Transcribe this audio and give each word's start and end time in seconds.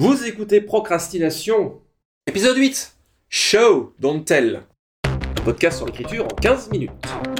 Vous 0.00 0.24
écoutez 0.24 0.60
Procrastination, 0.60 1.80
épisode 2.28 2.56
8, 2.56 2.94
Show, 3.28 3.94
Don't 3.98 4.22
Tell. 4.22 4.62
Un 5.04 5.42
podcast 5.44 5.78
sur 5.78 5.86
l'écriture 5.86 6.24
en 6.24 6.36
15 6.36 6.70
minutes. 6.70 6.92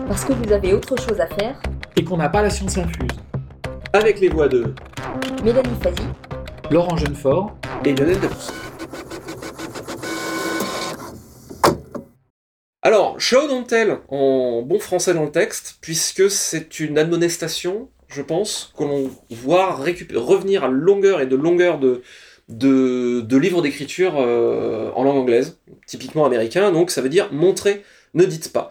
Parce 0.08 0.24
que 0.24 0.32
vous 0.32 0.52
avez 0.52 0.74
autre 0.74 0.96
chose 1.00 1.20
à 1.20 1.28
faire, 1.28 1.62
et 1.94 2.02
qu'on 2.02 2.16
n'a 2.16 2.28
pas 2.28 2.42
la 2.42 2.50
science 2.50 2.76
infuse. 2.76 3.16
Avec 3.92 4.18
les 4.18 4.28
voix 4.28 4.48
de 4.48 4.74
Mélanie 5.44 5.68
Fazi, 5.80 6.02
Laurent 6.68 6.96
Jeunefort, 6.96 7.56
et 7.84 7.94
Lionel 7.94 8.18
Debus. 8.18 8.50
Alors, 12.82 13.20
Show, 13.20 13.46
Don't 13.46 13.66
Tell, 13.68 14.00
en 14.08 14.62
bon 14.62 14.80
français 14.80 15.14
dans 15.14 15.26
le 15.26 15.30
texte, 15.30 15.78
puisque 15.80 16.28
c'est 16.28 16.80
une 16.80 16.98
admonestation, 16.98 17.88
je 18.08 18.22
pense, 18.22 18.74
que 18.76 18.82
l'on 18.82 19.12
voit 19.30 19.76
revenir 19.76 20.64
à 20.64 20.68
longueur 20.68 21.20
et 21.20 21.26
de 21.26 21.36
longueur 21.36 21.78
de, 21.78 22.02
de, 22.48 23.20
de 23.20 23.36
livres 23.36 23.62
d'écriture 23.62 24.14
euh, 24.18 24.90
en 24.94 25.04
langue 25.04 25.18
anglaise, 25.18 25.58
typiquement 25.86 26.24
américain, 26.24 26.72
donc 26.72 26.90
ça 26.90 27.00
veut 27.02 27.08
dire 27.08 27.32
montrer, 27.32 27.84
ne 28.14 28.24
dites 28.24 28.52
pas. 28.52 28.70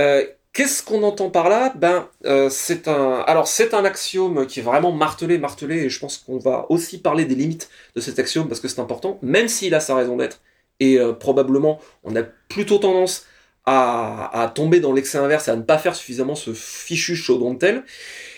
Euh, 0.00 0.24
Qu'est-ce 0.54 0.84
qu'on 0.84 1.02
entend 1.02 1.30
par 1.30 1.48
là? 1.48 1.72
Ben, 1.74 2.08
euh, 2.26 2.48
c'est 2.48 2.86
un, 2.86 3.24
alors 3.26 3.48
c'est 3.48 3.74
un 3.74 3.84
axiome 3.84 4.46
qui 4.46 4.60
est 4.60 4.62
vraiment 4.62 4.92
martelé, 4.92 5.36
martelé, 5.36 5.78
et 5.78 5.88
je 5.90 5.98
pense 5.98 6.16
qu'on 6.16 6.38
va 6.38 6.66
aussi 6.68 6.98
parler 6.98 7.24
des 7.24 7.34
limites 7.34 7.68
de 7.96 8.00
cet 8.00 8.20
axiome 8.20 8.46
parce 8.46 8.60
que 8.60 8.68
c'est 8.68 8.78
important, 8.78 9.18
même 9.20 9.48
s'il 9.48 9.74
a 9.74 9.80
sa 9.80 9.96
raison 9.96 10.16
d'être. 10.16 10.42
Et 10.78 11.00
euh, 11.00 11.12
probablement, 11.12 11.80
on 12.04 12.14
a 12.14 12.22
plutôt 12.22 12.78
tendance 12.78 13.26
à, 13.66 14.42
à 14.42 14.46
tomber 14.46 14.78
dans 14.78 14.92
l'excès 14.92 15.18
inverse 15.18 15.48
et 15.48 15.50
à 15.50 15.56
ne 15.56 15.62
pas 15.62 15.76
faire 15.76 15.96
suffisamment 15.96 16.36
ce 16.36 16.52
fichu 16.52 17.16
show 17.16 17.36
don't 17.36 17.58
tell. 17.58 17.82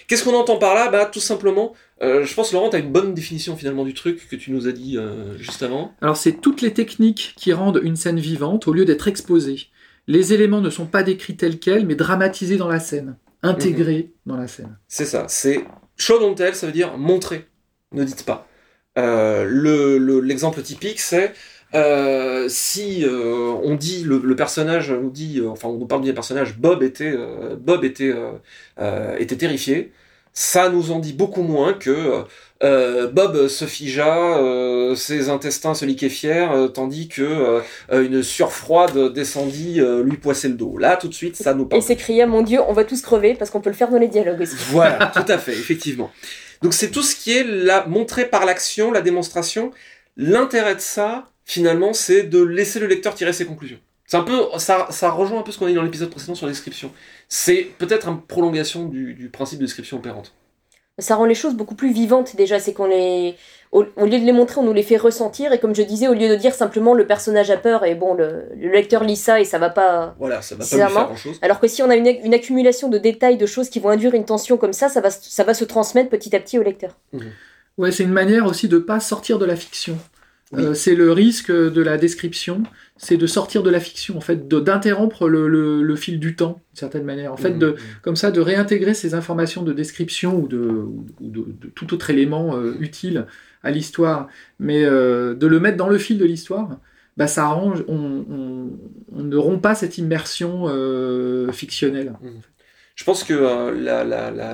Qu'est-ce 0.08 0.24
qu'on 0.24 0.34
entend 0.34 0.56
par 0.58 0.74
là? 0.74 0.88
Bah, 0.90 1.06
tout 1.06 1.20
simplement, 1.20 1.74
euh, 2.02 2.24
je 2.24 2.34
pense 2.34 2.52
Laurent, 2.52 2.70
tu 2.70 2.76
as 2.76 2.78
une 2.78 2.92
bonne 2.92 3.14
définition 3.14 3.56
finalement 3.56 3.84
du 3.84 3.94
truc 3.94 4.28
que 4.28 4.36
tu 4.36 4.50
nous 4.52 4.68
as 4.68 4.72
dit 4.72 4.96
euh, 4.96 5.36
juste 5.38 5.62
avant. 5.62 5.92
Alors 6.00 6.16
c'est 6.16 6.40
toutes 6.40 6.60
les 6.62 6.72
techniques 6.72 7.34
qui 7.36 7.52
rendent 7.52 7.80
une 7.82 7.96
scène 7.96 8.20
vivante 8.20 8.68
au 8.68 8.72
lieu 8.72 8.84
d'être 8.84 9.08
exposée. 9.08 9.66
Les 10.06 10.32
éléments 10.32 10.60
ne 10.60 10.70
sont 10.70 10.86
pas 10.86 11.02
décrits 11.02 11.36
tels 11.36 11.58
quels, 11.58 11.84
mais 11.86 11.96
dramatisés 11.96 12.56
dans 12.56 12.68
la 12.68 12.78
scène, 12.78 13.16
intégrés 13.42 14.12
dans 14.26 14.36
la 14.36 14.46
scène. 14.46 14.78
C'est 14.86 15.06
ça, 15.06 15.26
c'est 15.28 15.64
show 15.96 16.18
don't 16.20 16.34
tell, 16.36 16.54
ça 16.54 16.66
veut 16.66 16.72
dire 16.72 16.96
montrer, 16.96 17.46
ne 17.92 18.04
dites 18.04 18.24
pas. 18.24 18.46
Euh, 18.98 19.44
le- 19.44 19.98
le- 19.98 20.20
L'exemple 20.20 20.62
typique, 20.62 21.00
c'est 21.00 21.34
euh, 21.76 22.46
si 22.48 23.04
euh, 23.04 23.54
on 23.62 23.74
dit 23.74 24.02
le, 24.02 24.18
le 24.18 24.36
personnage 24.36 24.90
nous 24.90 25.10
dit, 25.10 25.40
euh, 25.40 25.48
enfin 25.48 25.68
on 25.68 25.74
nous 25.74 25.86
parle 25.86 26.02
du 26.02 26.12
personnage, 26.14 26.56
Bob 26.56 26.82
était 26.82 27.14
Bob 27.60 27.84
était 27.84 28.14
était 29.18 29.36
terrifié. 29.36 29.92
Ça 30.32 30.68
nous 30.68 30.90
en 30.90 30.98
dit 30.98 31.14
beaucoup 31.14 31.42
moins 31.42 31.72
que 31.72 32.24
Bob 32.60 33.48
se 33.48 33.64
figea, 33.64 34.38
ses 34.94 35.30
intestins 35.30 35.74
se 35.74 35.84
liquéfièrent, 35.86 36.70
tandis 36.74 37.08
que 37.08 37.62
une 37.90 38.22
sueur 38.22 38.52
froide 38.52 39.12
descendit 39.14 39.80
lui 40.04 40.18
poisser 40.18 40.48
le 40.48 40.54
dos. 40.54 40.76
Là, 40.76 40.96
tout 40.96 41.08
de 41.08 41.14
suite, 41.14 41.36
ça 41.36 41.54
nous 41.54 41.64
parle. 41.64 41.80
et 41.80 41.82
s'écriait 41.82 42.26
Mon 42.26 42.42
Dieu, 42.42 42.60
on 42.68 42.74
va 42.74 42.84
tous 42.84 43.00
crever, 43.00 43.34
parce 43.34 43.50
qu'on 43.50 43.62
peut 43.62 43.70
le 43.70 43.76
faire 43.76 43.90
dans 43.90 43.98
les 43.98 44.08
dialogues 44.08 44.42
aussi. 44.42 44.56
Voilà, 44.70 45.06
tout 45.06 45.24
à 45.26 45.38
fait, 45.38 45.52
effectivement. 45.52 46.10
Donc 46.62 46.74
c'est 46.74 46.90
tout 46.90 47.02
ce 47.02 47.16
qui 47.16 47.32
est 47.32 47.44
la, 47.44 47.86
montré 47.86 48.26
par 48.26 48.44
l'action, 48.44 48.92
la 48.92 49.00
démonstration. 49.00 49.70
L'intérêt 50.18 50.74
de 50.74 50.80
ça, 50.80 51.30
finalement, 51.46 51.94
c'est 51.94 52.24
de 52.24 52.42
laisser 52.42 52.78
le 52.78 52.86
lecteur 52.86 53.14
tirer 53.14 53.32
ses 53.32 53.46
conclusions. 53.46 53.78
C'est 54.06 54.18
un 54.18 54.22
peu, 54.22 54.42
ça, 54.58 54.86
ça 54.90 55.10
rejoint 55.10 55.40
un 55.40 55.42
peu 55.42 55.50
ce 55.50 55.58
qu'on 55.58 55.64
a 55.64 55.68
dit 55.68 55.74
dans 55.74 55.82
l'épisode 55.82 56.10
précédent 56.10 56.34
sur 56.34 56.46
la 56.46 56.52
description. 56.52 56.92
C'est 57.28 57.68
peut-être 57.78 58.08
une 58.08 58.20
prolongation 58.20 58.84
du, 58.84 59.14
du 59.14 59.30
principe 59.30 59.58
de 59.58 59.64
description 59.64 59.96
opérante. 59.96 60.32
Ça 60.98 61.16
rend 61.16 61.24
les 61.26 61.34
choses 61.34 61.54
beaucoup 61.54 61.74
plus 61.74 61.92
vivantes 61.92 62.36
déjà, 62.36 62.58
c'est 62.58 62.72
qu'on 62.72 62.86
les. 62.86 63.34
Au, 63.72 63.84
au 63.96 64.06
lieu 64.06 64.18
de 64.18 64.24
les 64.24 64.32
montrer, 64.32 64.60
on 64.60 64.62
nous 64.62 64.72
les 64.72 64.84
fait 64.84 64.96
ressentir, 64.96 65.52
et 65.52 65.58
comme 65.58 65.74
je 65.74 65.82
disais, 65.82 66.08
au 66.08 66.14
lieu 66.14 66.28
de 66.28 66.36
dire 66.36 66.54
simplement 66.54 66.94
le 66.94 67.06
personnage 67.06 67.50
a 67.50 67.58
peur, 67.58 67.84
et 67.84 67.94
bon, 67.94 68.14
le, 68.14 68.44
le 68.56 68.70
lecteur 68.70 69.04
lit 69.04 69.16
ça 69.16 69.40
et 69.40 69.44
ça 69.44 69.58
va 69.58 69.68
pas. 69.68 70.14
Voilà, 70.18 70.40
ça 70.40 70.54
va 70.54 70.64
pas 70.64 70.76
lui 70.76 70.82
faire 70.82 71.06
grand-chose. 71.06 71.38
Alors 71.42 71.60
que 71.60 71.68
si 71.68 71.82
on 71.82 71.90
a 71.90 71.96
une, 71.96 72.06
une 72.06 72.32
accumulation 72.32 72.88
de 72.88 72.96
détails, 72.96 73.36
de 73.36 73.44
choses 73.44 73.68
qui 73.68 73.78
vont 73.80 73.90
induire 73.90 74.14
une 74.14 74.24
tension 74.24 74.56
comme 74.56 74.72
ça, 74.72 74.88
ça 74.88 75.00
va, 75.00 75.10
ça 75.10 75.44
va 75.44 75.52
se 75.52 75.64
transmettre 75.64 76.08
petit 76.08 76.34
à 76.34 76.40
petit 76.40 76.58
au 76.58 76.62
lecteur. 76.62 76.96
Ouais, 77.76 77.92
c'est 77.92 78.04
une 78.04 78.12
manière 78.12 78.46
aussi 78.46 78.68
de 78.68 78.78
pas 78.78 79.00
sortir 79.00 79.38
de 79.38 79.44
la 79.44 79.56
fiction. 79.56 79.98
Oui. 80.52 80.62
Euh, 80.62 80.74
c'est 80.74 80.94
le 80.94 81.10
risque 81.10 81.50
de 81.50 81.80
la 81.82 81.98
description, 81.98 82.62
c'est 82.96 83.16
de 83.16 83.26
sortir 83.26 83.64
de 83.64 83.70
la 83.70 83.80
fiction, 83.80 84.16
en 84.16 84.20
fait, 84.20 84.46
d'interrompre 84.46 85.28
le, 85.28 85.48
le- 85.48 85.82
le 85.82 85.96
fil 85.96 86.20
du 86.20 86.36
temps, 86.36 86.62
d'une 86.72 86.78
certaine 86.78 87.04
manière. 87.04 87.32
En 87.32 87.36
fait, 87.36 87.50
Mhm. 87.54 87.58
de, 87.58 87.74
comme 88.02 88.14
ça, 88.16 88.30
de 88.30 88.40
réintégrer 88.40 88.94
ces 88.94 89.14
informations 89.14 89.62
de 89.64 89.72
description 89.72 90.38
ou 90.40 90.46
de, 90.46 90.58
ou 90.58 91.04
de, 91.20 91.40
de 91.60 91.66
tout 91.74 91.92
autre 91.94 92.10
élément 92.10 92.56
euh, 92.56 92.74
utile 92.78 93.26
à 93.64 93.72
l'histoire, 93.72 94.28
mais 94.60 94.84
euh, 94.84 95.34
de 95.34 95.46
le 95.48 95.58
mettre 95.58 95.76
dans 95.78 95.88
le 95.88 95.98
fil 95.98 96.16
de 96.16 96.24
l'histoire, 96.24 96.78
bah, 97.16 97.26
ça 97.26 97.44
arrange, 97.46 97.82
on, 97.88 97.96
on- 98.30 98.70
on 99.12 99.22
ne 99.24 99.36
rompt 99.36 99.60
pas 99.60 99.74
cette 99.74 99.98
immersion 99.98 100.66
euh, 100.68 101.50
fictionnelle. 101.50 102.12
Je 102.96 103.04
pense 103.04 103.24
que 103.24 103.34
euh, 103.34 103.72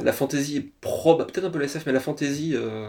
la, 0.02 0.12
fantaisie 0.12 0.56
est 0.56 0.72
prob 0.80 1.24
peut-être 1.30 1.44
un 1.44 1.50
peu 1.50 1.60
mais 1.86 1.92
la 1.92 2.00
euh, 2.56 2.88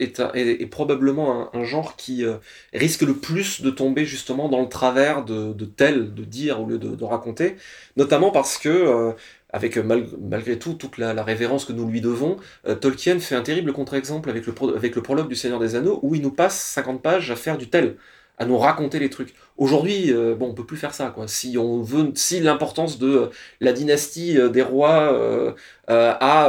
est, 0.00 0.66
probablement 0.66 1.54
un, 1.54 1.64
genre 1.64 1.94
qui 1.94 2.24
euh, 2.24 2.38
risque 2.74 3.02
le 3.02 3.14
plus 3.14 3.62
de 3.62 3.70
tomber 3.70 4.04
justement 4.04 4.48
dans 4.48 4.60
le 4.60 4.68
travers 4.68 5.24
de, 5.24 5.52
de 5.52 5.64
tel, 5.66 6.12
de 6.14 6.24
dire 6.24 6.60
au 6.60 6.66
lieu 6.66 6.78
de, 6.78 7.04
raconter, 7.04 7.56
notamment 7.96 8.32
parce 8.32 8.58
que 8.58 9.14
avec 9.50 9.76
mal- 9.76 10.08
malgré 10.20 10.58
tout 10.58 10.74
toute 10.74 10.98
la, 10.98 11.22
révérence 11.22 11.64
que 11.64 11.72
nous 11.72 11.88
lui 11.88 12.00
devons, 12.00 12.38
Tolkien 12.80 13.20
fait 13.20 13.36
un 13.36 13.42
terrible 13.42 13.72
contre-exemple 13.72 14.30
avec 14.30 14.46
le, 14.46 14.54
avec 14.76 14.96
le 14.96 15.02
prologue 15.02 15.28
du 15.28 15.36
Seigneur 15.36 15.60
des 15.60 15.76
Anneaux 15.76 16.00
où 16.02 16.16
il 16.16 16.22
nous 16.22 16.32
passe 16.32 16.58
50 16.60 17.02
pages 17.02 17.30
à 17.30 17.36
faire 17.36 17.56
du 17.56 17.70
tel, 17.70 17.96
à 18.42 18.44
nous 18.44 18.58
raconter 18.58 18.98
les 18.98 19.08
trucs. 19.08 19.34
Aujourd'hui, 19.56 20.12
euh, 20.12 20.34
bon, 20.34 20.48
on 20.50 20.54
peut 20.54 20.66
plus 20.66 20.76
faire 20.76 20.94
ça, 20.94 21.10
quoi. 21.14 21.28
Si 21.28 21.56
on 21.56 21.80
veut, 21.80 22.10
si 22.16 22.40
l'importance 22.40 22.98
de 22.98 23.30
la 23.60 23.72
dynastie 23.72 24.36
euh, 24.36 24.48
des 24.48 24.62
rois 24.62 25.12
euh, 25.12 25.52
euh, 25.90 26.12
a, 26.18 26.46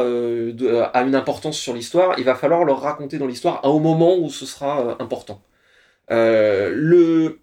a 0.94 1.03
une 1.03 1.16
importance 1.16 1.58
sur 1.58 1.74
l'histoire, 1.74 2.18
il 2.18 2.26
va 2.26 2.34
falloir 2.36 2.66
leur 2.66 2.82
raconter 2.82 3.20
dans 3.20 3.28
l'histoire 3.28 3.64
au 3.66 3.80
moment 3.80 4.18
où 4.18 4.30
ce 4.30 4.46
sera 4.46 4.98
important. 5.00 5.42
Le 6.09 7.40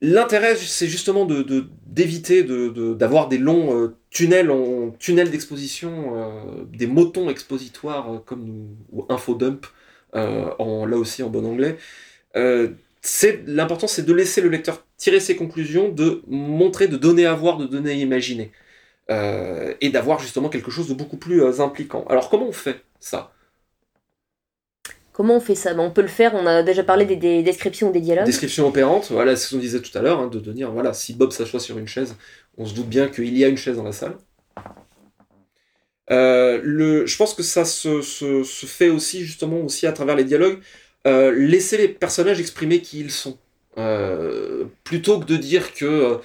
L'intérêt, 0.00 0.56
c'est 0.56 0.88
justement 0.88 1.24
de 1.24 1.66
d'éviter 1.86 2.42
de, 2.42 2.94
d'avoir 2.94 3.28
des 3.28 3.38
longs 3.38 3.92
tunnels 4.10 4.50
tunnels 4.98 5.30
d'exposition, 5.30 5.90
des 6.70 6.86
motons 6.86 7.30
expositoires 7.30 8.22
comme 8.26 8.44
nous, 8.44 8.68
ou 8.92 9.06
infodump, 9.08 9.66
là 10.12 10.96
aussi 10.96 11.22
en 11.22 11.30
bon 11.30 11.46
anglais. 11.46 11.78
C'est 13.04 13.42
l'important, 13.46 13.86
c'est 13.86 14.04
de 14.04 14.12
laisser 14.14 14.40
le 14.40 14.48
lecteur 14.48 14.84
tirer 14.96 15.20
ses 15.20 15.36
conclusions, 15.36 15.88
de 15.90 16.22
montrer, 16.26 16.88
de 16.88 16.96
donner 16.96 17.26
à 17.26 17.34
voir, 17.34 17.58
de 17.58 17.66
donner 17.66 17.90
à 17.92 17.94
imaginer, 17.94 18.52
Euh, 19.10 19.74
et 19.82 19.90
d'avoir 19.90 20.18
justement 20.18 20.48
quelque 20.48 20.70
chose 20.70 20.88
de 20.88 20.94
beaucoup 20.94 21.18
plus 21.18 21.42
euh, 21.42 21.60
impliquant. 21.60 22.04
Alors 22.08 22.30
comment 22.30 22.48
on 22.48 22.52
fait 22.52 22.78
ça? 23.00 23.20
Comment 25.12 25.36
on 25.36 25.40
fait 25.40 25.54
ça? 25.54 25.74
Ben, 25.74 25.82
On 25.82 25.90
peut 25.90 26.02
le 26.02 26.08
faire, 26.08 26.34
on 26.34 26.46
a 26.46 26.62
déjà 26.62 26.82
parlé 26.82 27.04
des, 27.04 27.16
des 27.16 27.42
descriptions 27.42 27.90
des 27.90 28.00
dialogues. 28.00 28.24
Description 28.24 28.66
opérante, 28.66 29.10
voilà 29.10 29.36
c'est 29.36 29.46
ce 29.48 29.54
qu'on 29.54 29.60
disait 29.60 29.82
tout 29.82 29.96
à 29.98 30.00
l'heure, 30.00 30.20
hein, 30.20 30.28
de, 30.28 30.40
de 30.40 30.52
dire 30.52 30.70
voilà 30.72 30.94
si 30.94 31.12
Bob 31.14 31.32
s'assoit 31.32 31.60
sur 31.60 31.76
une 31.78 31.86
chaise, 31.86 32.16
on 32.56 32.64
se 32.64 32.74
doute 32.74 32.88
bien 32.88 33.08
qu'il 33.08 33.36
y 33.36 33.44
a 33.44 33.48
une 33.48 33.58
chaise 33.58 33.76
dans 33.76 33.84
la 33.84 33.92
salle. 33.92 34.16
Euh, 36.10 36.60
le, 36.62 37.06
je 37.06 37.16
pense 37.16 37.34
que 37.34 37.42
ça 37.42 37.64
se, 37.64 38.02
se, 38.02 38.44
se 38.44 38.66
fait 38.66 38.90
aussi 38.90 39.24
justement 39.24 39.60
aussi 39.60 39.86
à 39.86 39.92
travers 39.92 40.16
les 40.16 40.24
dialogues, 40.24 40.60
euh, 41.06 41.32
laisser 41.32 41.76
les 41.78 41.88
personnages 41.88 42.40
exprimer 42.40 42.80
qui 42.80 43.00
ils 43.00 43.10
sont, 43.10 43.38
Euh, 43.76 44.66
plutôt 44.84 45.18
que 45.18 45.24
de 45.26 45.36
dire 45.36 45.74
que 45.74 45.84
euh, 45.84 46.18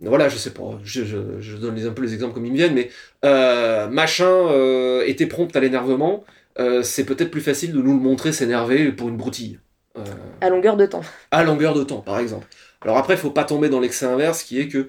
voilà 0.00 0.28
je 0.28 0.36
sais 0.36 0.50
pas, 0.52 0.80
je, 0.82 1.04
je, 1.04 1.18
je 1.40 1.56
donne 1.56 1.78
un 1.78 1.92
peu 1.92 2.02
les 2.02 2.14
exemples 2.14 2.34
comme 2.34 2.46
ils 2.46 2.52
me 2.52 2.56
viennent, 2.56 2.74
mais 2.74 2.90
machin 3.90 4.50
était 5.06 5.26
prompt 5.26 5.54
à 5.56 5.60
l'énervement, 5.60 6.24
c'est 6.82 7.04
peut-être 7.06 7.30
plus 7.30 7.40
facile 7.40 7.72
de 7.72 7.80
nous 7.80 7.92
le 7.94 8.00
montrer 8.00 8.32
s'énerver 8.32 8.92
pour 8.92 9.08
une 9.08 9.16
broutille. 9.16 9.60
À 10.40 10.48
longueur 10.50 10.76
de 10.76 10.86
temps. 10.86 11.02
à 11.30 11.42
longueur 11.44 11.74
de 11.74 11.84
temps, 11.84 12.00
par 12.00 12.18
exemple. 12.18 12.46
Alors 12.82 12.96
après, 12.98 13.14
il 13.14 13.18
faut 13.18 13.30
pas 13.30 13.44
tomber 13.44 13.68
dans 13.68 13.80
l'excès 13.80 14.06
inverse, 14.06 14.42
qui 14.42 14.60
est 14.60 14.68
que, 14.68 14.88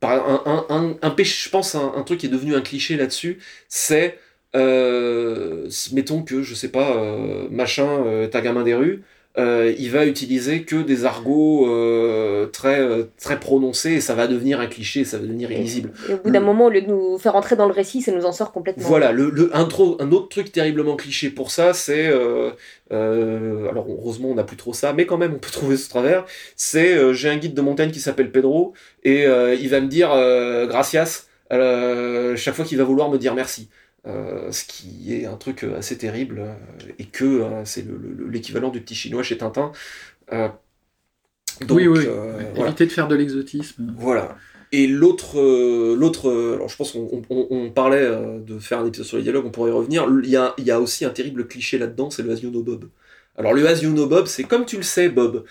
par 0.00 0.12
un, 0.12 0.42
un, 0.46 0.76
un, 0.76 0.96
un 1.02 1.10
péché, 1.10 1.44
je 1.46 1.50
pense, 1.50 1.74
un, 1.74 1.92
un 1.96 2.02
truc 2.02 2.20
qui 2.20 2.26
est 2.26 2.30
devenu 2.30 2.54
un 2.54 2.60
cliché 2.60 2.96
là-dessus, 2.96 3.38
c'est, 3.68 4.18
euh, 4.56 5.68
mettons 5.92 6.22
que, 6.22 6.42
je 6.42 6.54
sais 6.54 6.68
pas, 6.68 6.96
euh, 6.96 7.46
machin, 7.50 7.88
euh, 8.06 8.26
ta 8.26 8.40
gamin 8.40 8.62
des 8.62 8.74
rues, 8.74 9.02
il 9.38 9.90
va 9.90 10.06
utiliser 10.06 10.62
que 10.62 10.76
des 10.76 11.04
argots 11.04 11.68
très, 12.52 12.80
très 13.20 13.38
prononcés, 13.38 13.92
et 13.92 14.00
ça 14.00 14.14
va 14.14 14.28
devenir 14.28 14.60
un 14.60 14.66
cliché, 14.66 15.04
ça 15.04 15.18
va 15.18 15.24
devenir 15.24 15.52
illisible. 15.52 15.92
Et 16.08 16.14
au 16.14 16.16
bout 16.16 16.30
d'un 16.30 16.40
moment, 16.40 16.66
au 16.66 16.70
lieu 16.70 16.80
de 16.80 16.86
nous 16.86 17.18
faire 17.18 17.36
entrer 17.36 17.54
dans 17.54 17.66
le 17.66 17.74
récit, 17.74 18.00
ça 18.00 18.12
nous 18.12 18.24
en 18.24 18.32
sort 18.32 18.50
complètement. 18.50 18.88
Voilà, 18.88 19.12
le, 19.12 19.28
le, 19.28 19.54
un, 19.54 19.68
un 19.98 20.12
autre 20.12 20.30
truc 20.30 20.52
terriblement 20.52 20.96
cliché 20.96 21.28
pour 21.28 21.50
ça, 21.50 21.74
c'est. 21.74 22.06
alors, 22.06 23.86
heureusement, 23.90 24.30
on 24.30 24.36
n'a 24.36 24.44
plus 24.44 24.56
trop 24.56 24.72
ça, 24.72 24.94
mais 24.94 25.04
quand 25.04 25.18
même, 25.18 25.34
on 25.34 25.38
peut 25.38 25.50
trouver 25.52 25.76
ce 25.76 25.90
travers. 25.90 26.24
C'est 26.56 27.12
j'ai 27.12 27.28
un 27.28 27.36
guide 27.36 27.52
de 27.52 27.60
montagne 27.60 27.90
qui 27.90 28.00
s'appelle 28.00 28.32
Pedro, 28.32 28.72
et 29.04 29.24
il 29.24 29.68
va 29.68 29.82
me 29.82 29.88
dire 29.88 30.08
gracias 30.66 31.26
chaque 31.50 32.54
fois 32.54 32.64
qu'il 32.64 32.78
va 32.78 32.84
vouloir 32.84 33.10
me 33.10 33.18
dire 33.18 33.34
merci. 33.34 33.68
Ce 34.06 34.64
qui 34.64 35.14
est 35.14 35.26
un 35.26 35.36
truc 35.36 35.64
assez 35.64 35.98
terrible, 35.98 36.42
et 36.98 37.04
que 37.04 37.42
c'est 37.64 37.84
l'équivalent 38.30 38.70
du 38.70 38.80
petit 38.80 38.94
chinois 38.94 39.22
chez 39.22 39.36
Tintin. 39.38 39.72
donc, 40.30 40.52
oui, 41.70 41.88
oui. 41.88 42.06
Éviter 42.56 42.86
de 42.86 42.92
faire 42.92 43.08
de 43.08 43.14
l'exotisme. 43.14 43.94
Voilà. 43.96 44.36
Et 44.72 44.86
l'autre, 44.86 45.40
l'autre, 45.94 46.30
alors 46.54 46.68
je 46.68 46.76
pense 46.76 46.92
qu'on 46.92 47.70
parlait 47.74 48.08
de 48.40 48.58
faire 48.58 48.80
un 48.80 48.86
épisode 48.86 49.06
sur 49.06 49.16
les 49.16 49.22
dialogues, 49.22 49.46
on 49.46 49.50
pourrait 49.50 49.70
y 49.70 49.74
revenir. 49.74 50.06
Il 50.22 50.28
y 50.28 50.36
a, 50.36 50.54
il 50.58 50.64
y 50.64 50.70
a 50.70 50.80
aussi 50.80 51.04
un 51.04 51.10
terrible 51.10 51.46
cliché 51.46 51.78
là-dedans, 51.78 52.10
c'est 52.10 52.22
le 52.22 52.32
As 52.32 52.40
You 52.40 52.50
Know 52.50 52.62
Bob. 52.62 52.88
Alors 53.36 53.52
le 53.52 53.66
As 53.68 53.82
You 53.82 53.90
Know 53.92 54.06
Bob, 54.06 54.26
c'est 54.26 54.44
comme 54.44 54.64
tu 54.64 54.76
le 54.76 54.82
sais, 54.82 55.08
Bob. 55.08 55.44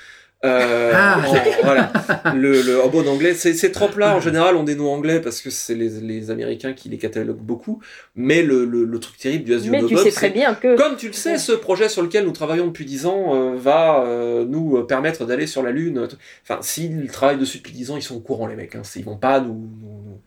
Euh, 0.45 0.91
ah. 0.93 1.21
voilà. 1.63 1.91
Le, 2.35 2.61
le, 2.61 2.81
en 2.81 2.87
bon 2.87 3.07
anglais, 3.07 3.33
ces, 3.33 3.53
ces 3.53 3.71
tropes-là, 3.71 4.15
en 4.15 4.19
général, 4.19 4.55
ont 4.55 4.63
des 4.63 4.75
noms 4.75 4.91
anglais 4.91 5.19
parce 5.19 5.41
que 5.41 5.49
c'est 5.49 5.75
les, 5.75 5.89
les, 5.89 6.31
Américains 6.31 6.73
qui 6.73 6.89
les 6.89 6.97
cataloguent 6.97 7.37
beaucoup. 7.37 7.81
Mais 8.15 8.43
le, 8.43 8.65
le, 8.65 8.85
le 8.85 8.99
truc 8.99 9.17
terrible 9.17 9.43
du 9.43 9.53
As 9.53 9.59
You 9.59 9.71
Mais 9.71 9.83
tu 9.83 9.97
sais 9.97 10.11
très 10.11 10.29
bien 10.29 10.53
que. 10.53 10.77
Comme 10.77 10.97
tu 10.97 11.07
le 11.07 11.13
sais, 11.13 11.37
ce 11.37 11.51
projet 11.51 11.89
sur 11.89 12.01
lequel 12.01 12.25
nous 12.25 12.31
travaillons 12.31 12.67
depuis 12.67 12.85
10 12.85 13.05
ans 13.05 13.35
euh, 13.35 13.55
va 13.55 14.03
euh, 14.05 14.45
nous 14.45 14.83
permettre 14.83 15.25
d'aller 15.25 15.47
sur 15.47 15.63
la 15.63 15.71
Lune. 15.71 16.07
Enfin, 16.43 16.59
s'ils 16.61 17.07
travaillent 17.07 17.39
dessus 17.39 17.57
depuis 17.57 17.73
10 17.73 17.91
ans, 17.91 17.97
ils 17.97 18.03
sont 18.03 18.15
au 18.15 18.21
courant, 18.21 18.47
les 18.47 18.55
mecs. 18.55 18.75
Hein. 18.75 18.83
Ils 18.95 19.05
vont 19.05 19.17
pas 19.17 19.39
nous. 19.39 19.67
nous... 19.81 20.21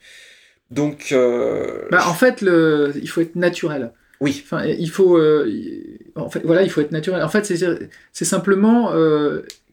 Donc. 0.71 1.15
Bah, 1.91 2.09
en 2.09 2.15
fait, 2.15 2.41
le... 2.41 2.93
il 3.01 3.09
faut 3.09 3.21
être 3.21 3.37
naturel. 3.37 3.93
Oui. 4.21 4.43
Enfin, 4.45 4.65
il 4.65 4.91
faut. 4.91 5.21
En 6.17 6.29
fait, 6.29 6.41
voilà, 6.45 6.63
il 6.63 6.71
faut 6.71 6.81
être 6.81 6.93
naturel. 6.93 7.23
En 7.23 7.29
fait, 7.29 7.45
c'est 7.45 8.25
simplement 8.25 8.93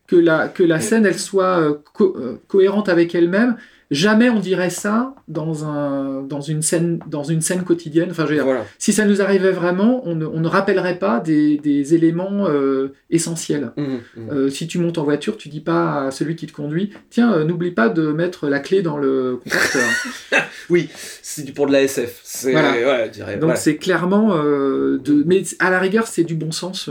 que 0.07 0.16
la, 0.16 0.48
que 0.48 0.63
la 0.63 0.80
scène 0.80 1.06
elle 1.06 1.19
soit 1.19 1.60
euh, 1.60 1.75
euh, 2.02 2.38
cohérente 2.48 2.90
avec 2.90 3.16
elle-même. 3.16 3.57
Jamais 3.92 4.30
on 4.30 4.40
dirait 4.40 4.70
ça 4.70 5.16
dans, 5.28 5.66
un, 5.66 6.22
dans, 6.24 6.42
une, 6.42 6.62
scène, 6.62 7.00
dans 7.08 7.24
une 7.24 7.42
scène 7.42 7.64
quotidienne. 7.64 8.10
Enfin, 8.12 8.26
je 8.26 8.34
veux 8.34 8.44
dire, 8.44 8.66
si 8.80 8.94
ça 8.94 9.06
nous 9.06 9.22
arrivait 9.22 9.52
vraiment, 9.52 10.02
on 10.06 10.16
ne, 10.16 10.26
on 10.26 10.40
ne 10.40 10.48
rappellerait 10.48 11.00
pas 11.00 11.20
des, 11.20 11.58
des 11.58 11.94
éléments 11.94 12.48
euh, 12.48 12.94
essentiels. 13.10 13.72
Mmh, 13.78 13.96
mmh. 14.18 14.50
si 14.50 14.68
tu 14.68 14.80
montes 14.80 14.98
en 14.98 15.04
voiture, 15.04 15.38
tu 15.38 15.50
dis 15.50 15.62
pas 15.62 16.06
à 16.06 16.12
celui 16.12 16.36
qui 16.36 16.48
te 16.48 16.54
conduit 16.54 16.92
Tiens, 17.10 17.44
n'oublie 17.44 17.72
pas 17.72 17.90
de 17.90 18.12
mettre 18.12 18.48
la 18.48 18.60
clé 18.60 18.82
dans 18.82 18.98
le 18.98 19.40
compartiment. 19.44 19.84
oui, 20.70 20.90
c'est 21.22 21.54
pour 21.54 21.68
de 21.68 21.72
la 21.72 21.84
SF. 21.84 22.46
Voilà. 22.52 23.08
Donc 23.38 23.58
c'est 23.58 23.78
clairement 23.78 24.36
de, 24.36 25.24
mais 25.26 25.44
à 25.60 25.70
la 25.70 25.80
rigueur 25.80 26.08
c'est 26.08 26.24
du 26.24 26.36
bon 26.36 26.52
sens 26.52 26.90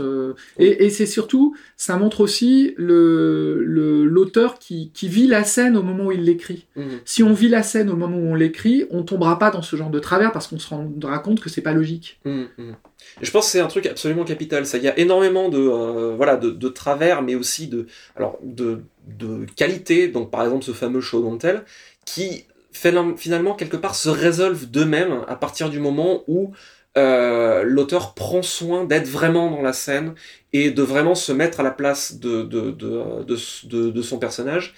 et, 0.59 0.85
et 0.85 0.89
c'est 0.89 1.05
surtout 1.05 1.55
ça 1.77 1.97
montre 1.97 2.21
aussi 2.21 2.73
le 2.77 3.63
l'auteur 4.05 4.59
qui, 4.59 4.91
qui, 4.93 5.07
vit 5.07 5.27
la 5.27 5.43
scène 5.43 5.77
au 5.77 5.83
moment 5.83 6.05
où 6.05 6.11
il 6.11 6.23
l'écrit. 6.23 6.65
Mhm. 6.75 6.84
Si 7.05 7.23
on 7.23 7.33
vit 7.33 7.49
la 7.49 7.63
scène 7.63 7.89
au 7.89 7.95
moment 7.95 8.17
où 8.17 8.31
on 8.31 8.35
l'écrit, 8.35 8.85
on 8.91 9.03
tombera 9.03 9.39
pas 9.39 9.51
dans 9.51 9.61
ce 9.61 9.75
genre 9.75 9.89
de 9.89 9.99
travers 9.99 10.31
parce 10.31 10.47
qu'on 10.47 10.59
se 10.59 10.69
rendra 10.69 11.19
compte 11.19 11.39
que 11.39 11.49
c'est 11.49 11.61
pas 11.61 11.73
logique. 11.73 12.19
Mhm, 12.25 12.47
mhm. 12.57 12.75
Je 13.21 13.31
pense 13.31 13.45
que 13.45 13.51
c'est 13.51 13.59
un 13.59 13.67
truc 13.67 13.85
absolument 13.85 14.23
capital. 14.23 14.65
Ça, 14.65 14.77
il 14.77 14.83
y 14.83 14.87
a 14.87 14.97
énormément 14.97 15.49
de 15.49 15.59
euh, 15.59 16.13
voilà 16.15 16.37
de, 16.37 16.49
de, 16.49 16.69
travers, 16.69 17.21
mais 17.21 17.35
aussi 17.35 17.67
de 17.67 17.87
alors 18.15 18.37
de, 18.43 18.81
de 19.07 19.45
qualité. 19.55 20.07
Donc 20.07 20.31
par 20.31 20.43
exemple 20.43 20.63
ce 20.63 20.71
fameux 20.71 21.01
show 21.01 21.21
don't 21.21 21.37
tell 21.37 21.63
qui 22.05 22.45
finalement 22.71 23.53
quelque 23.53 23.77
part 23.77 23.95
se 23.95 24.09
résolvent 24.09 24.65
d'eux-mêmes 24.65 25.21
à 25.27 25.35
partir 25.35 25.69
du 25.69 25.79
moment 25.79 26.23
où 26.27 26.51
euh, 26.97 27.63
l'auteur 27.63 28.13
prend 28.13 28.41
soin 28.41 28.85
d'être 28.85 29.07
vraiment 29.07 29.51
dans 29.51 29.61
la 29.61 29.73
scène 29.73 30.13
et 30.53 30.71
de 30.71 30.81
vraiment 30.81 31.15
se 31.15 31.33
mettre 31.33 31.59
à 31.59 31.63
la 31.63 31.71
place 31.71 32.19
de, 32.19 32.43
de, 32.43 32.71
de, 32.71 33.89
de, 33.89 34.01
son 34.01 34.17
personnage 34.17 34.73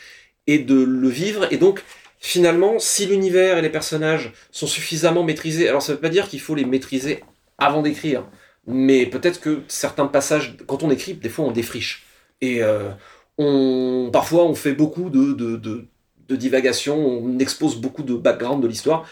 et 0.47 0.59
de 0.59 0.81
le 0.81 1.09
vivre. 1.09 1.47
Et 1.51 1.57
donc, 1.57 1.83
finalement, 2.19 2.79
si 2.79 3.05
l'univers 3.05 3.57
et 3.57 3.61
les 3.61 3.69
personnages 3.69 4.33
sont 4.51 4.67
suffisamment 4.67 5.23
maîtrisés, 5.23 5.69
alors 5.69 5.81
ça 5.81 5.93
veut 5.93 5.99
pas 5.99 6.09
dire 6.09 6.27
qu'il 6.27 6.39
faut 6.39 6.55
les 6.55 6.65
maîtriser 6.65 7.23
avant 7.57 7.81
d'écrire, 7.81 8.25
mais 8.65 9.05
peut-être 9.05 9.39
que 9.39 9.61
certains 9.67 10.07
passages, 10.07 10.55
quand 10.67 10.83
on 10.83 10.91
écrit, 10.91 11.13
des 11.13 11.29
fois 11.29 11.45
on 11.45 11.51
défriche. 11.51 12.05
Et 12.41 12.61
euh, 12.61 12.89
on, 13.37 14.09
parfois 14.11 14.45
on 14.45 14.55
fait 14.55 14.73
beaucoup 14.73 15.09
de, 15.09 15.33
de, 15.33 15.55
de, 15.55 15.85
de 16.27 16.35
divagation, 16.35 16.97
on 16.97 17.39
expose 17.39 17.75
beaucoup 17.77 18.03
de 18.03 18.15
background 18.15 18.61
de 18.61 18.67
l'histoire, 18.67 19.07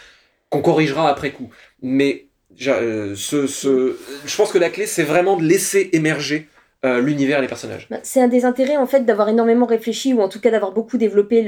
qu'on 0.49 0.61
corrigera 0.61 1.09
après 1.09 1.31
coup. 1.31 1.49
Mais 1.81 2.27
euh, 2.67 3.15
je 3.15 4.35
pense 4.35 4.51
que 4.51 4.57
la 4.57 4.69
clé, 4.69 4.85
c'est 4.85 5.03
vraiment 5.03 5.37
de 5.37 5.43
laisser 5.43 5.89
émerger 5.93 6.47
euh, 6.85 7.01
l'univers 7.01 7.39
et 7.39 7.41
les 7.41 7.47
personnages. 7.47 7.87
Bah, 7.89 7.99
c'est 8.03 8.21
un 8.21 8.27
des 8.27 8.45
intérêts 8.45 8.77
en 8.77 8.85
fait 8.85 9.05
d'avoir 9.05 9.29
énormément 9.29 9.65
réfléchi 9.65 10.13
ou 10.13 10.21
en 10.21 10.29
tout 10.29 10.39
cas 10.39 10.51
d'avoir 10.51 10.71
beaucoup 10.71 10.97
développé 10.97 11.41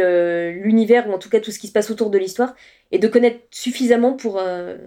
l'univers 0.64 1.08
ou 1.08 1.14
en 1.14 1.20
tout 1.20 1.30
cas 1.30 1.40
tout 1.40 1.52
ce 1.52 1.60
qui 1.60 1.68
se 1.68 1.72
passe 1.72 1.92
autour 1.92 2.10
de 2.10 2.18
l'histoire 2.18 2.56
et 2.92 3.00
de 3.00 3.08
connaître 3.08 3.40
suffisamment 3.52 4.14
pour 4.14 4.40
euh, 4.40 4.78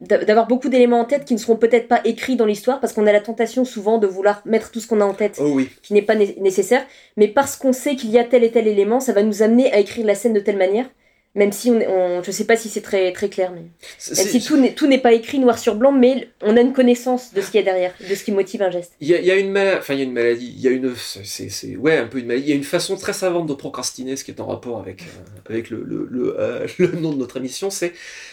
d'avoir 0.00 0.46
beaucoup 0.46 0.68
d'éléments 0.68 1.00
en 1.00 1.04
tête 1.04 1.24
qui 1.24 1.34
ne 1.34 1.38
seront 1.38 1.56
peut-être 1.56 1.88
pas 1.88 2.00
écrits 2.04 2.36
dans 2.36 2.46
l'histoire 2.46 2.78
parce 2.78 2.92
qu'on 2.92 3.06
a 3.08 3.12
la 3.12 3.20
tentation 3.20 3.64
souvent 3.64 3.98
de 3.98 4.06
vouloir 4.06 4.42
mettre 4.44 4.70
tout 4.70 4.78
ce 4.78 4.86
qu'on 4.86 5.00
a 5.00 5.04
en 5.04 5.14
tête 5.14 5.38
oh 5.40 5.50
oui. 5.54 5.70
qui 5.82 5.92
n'est 5.92 6.02
pas 6.02 6.14
nécessaire 6.14 6.86
mais 7.16 7.26
parce 7.26 7.56
qu'on 7.56 7.72
sait 7.72 7.96
qu'il 7.96 8.10
y 8.10 8.18
a 8.18 8.24
tel 8.24 8.44
et 8.44 8.52
tel 8.52 8.68
élément 8.68 9.00
ça 9.00 9.12
va 9.12 9.24
nous 9.24 9.42
amener 9.42 9.72
à 9.72 9.78
écrire 9.78 10.06
la 10.06 10.14
scène 10.14 10.34
de 10.34 10.40
telle 10.40 10.56
manière 10.56 10.86
même 11.34 11.52
si 11.52 11.70
on, 11.70 11.78
on 11.78 12.22
je 12.22 12.30
sais 12.30 12.44
pas 12.44 12.56
si 12.56 12.68
c'est 12.68 12.80
très 12.80 13.12
très 13.12 13.28
clair 13.28 13.52
mais 13.52 13.62
même 13.62 14.26
si 14.26 14.42
tout 14.42 14.56
n'est 14.56 14.74
tout 14.74 14.86
n'est 14.86 14.98
pas 14.98 15.12
écrit 15.12 15.38
noir 15.38 15.58
sur 15.58 15.74
blanc 15.74 15.92
mais 15.92 16.28
on 16.42 16.56
a 16.56 16.60
une 16.60 16.72
connaissance 16.72 17.32
de 17.34 17.40
ce 17.40 17.50
qu'il 17.50 17.60
y 17.60 17.62
a 17.62 17.64
derrière 17.64 17.94
de 18.00 18.14
ce 18.14 18.24
qui 18.24 18.32
motive 18.32 18.62
un 18.62 18.70
geste 18.70 18.92
il 19.00 19.08
y 19.08 19.14
a, 19.14 19.20
y 19.20 19.30
a 19.30 19.36
une 19.36 19.56
enfin 19.56 19.94
il 19.94 19.98
y 19.98 20.02
a 20.02 20.04
une 20.04 20.12
maladie 20.12 20.52
il 20.56 20.60
y 20.60 20.68
a 20.68 20.70
une 20.70 20.94
c'est 20.96 21.76
ouais 21.76 21.96
un 21.98 22.06
peu 22.06 22.18
une 22.18 22.26
maladie 22.26 22.46
il 22.46 22.50
y 22.50 22.52
a 22.52 22.56
une 22.56 22.64
façon 22.64 22.96
très 22.96 23.12
savante 23.12 23.46
de 23.46 23.54
procrastiner 23.54 24.16
ce 24.16 24.24
qui 24.24 24.30
est 24.30 24.40
en 24.40 24.46
rapport 24.46 24.78
avec 24.78 25.02
euh, 25.02 25.50
avec 25.50 25.70
le 25.70 25.82
le, 25.84 26.08
le, 26.10 26.36
euh, 26.38 26.66
le, 26.78 26.88
nom 26.92 27.12
de 27.12 27.18
notre 27.18 27.36
émission 27.36 27.70
c'est 27.70 27.92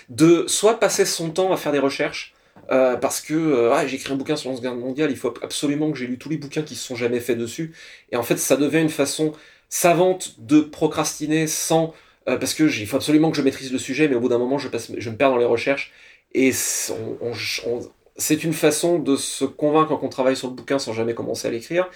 de 0.09 0.45
soit 0.47 0.79
passer 0.79 1.05
son 1.05 1.29
temps 1.29 1.51
à 1.51 1.57
faire 1.57 1.71
des 1.71 1.79
recherches 1.79 2.35
euh, 2.71 2.95
parce 2.95 3.21
que 3.21 3.33
euh, 3.33 3.73
ah, 3.73 3.85
j'ai 3.85 3.97
écrit 3.97 4.11
un 4.11 4.15
bouquin 4.15 4.35
sur 4.35 4.51
la 4.51 4.57
Guerre 4.57 4.75
mondiale, 4.75 5.11
il 5.11 5.17
faut 5.17 5.33
absolument 5.41 5.91
que 5.91 5.97
j'ai 5.97 6.07
lu 6.07 6.17
tous 6.17 6.29
les 6.29 6.37
bouquins 6.37 6.63
qui 6.63 6.75
se 6.75 6.85
sont 6.85 6.95
jamais 6.95 7.19
faits 7.19 7.37
dessus. 7.37 7.73
Et 8.11 8.15
en 8.15 8.23
fait, 8.23 8.37
ça 8.37 8.57
devient 8.57 8.81
une 8.81 8.89
façon 8.89 9.33
savante 9.69 10.35
de 10.39 10.61
procrastiner 10.61 11.47
sans 11.47 11.93
euh, 12.27 12.37
parce 12.37 12.53
que 12.53 12.63
il 12.63 12.87
faut 12.87 12.97
absolument 12.97 13.29
que 13.29 13.37
je 13.37 13.41
maîtrise 13.43 13.71
le 13.71 13.77
sujet, 13.77 14.07
mais 14.07 14.15
au 14.15 14.19
bout 14.19 14.29
d'un 14.29 14.39
moment, 14.39 14.57
je, 14.57 14.67
passe, 14.67 14.91
je 14.97 15.09
me 15.09 15.15
perds 15.15 15.29
dans 15.29 15.37
les 15.37 15.45
recherches. 15.45 15.91
Et 16.33 16.51
c'est 16.51 18.43
une 18.43 18.53
façon 18.53 18.99
de 18.99 19.15
se 19.15 19.45
convaincre 19.45 19.95
qu'on 19.97 20.09
travaille 20.09 20.35
sur 20.35 20.49
le 20.49 20.53
bouquin 20.53 20.79
sans 20.79 20.93
jamais 20.93 21.13
commencer 21.13 21.47
à 21.47 21.51
l'écrire. 21.51 21.89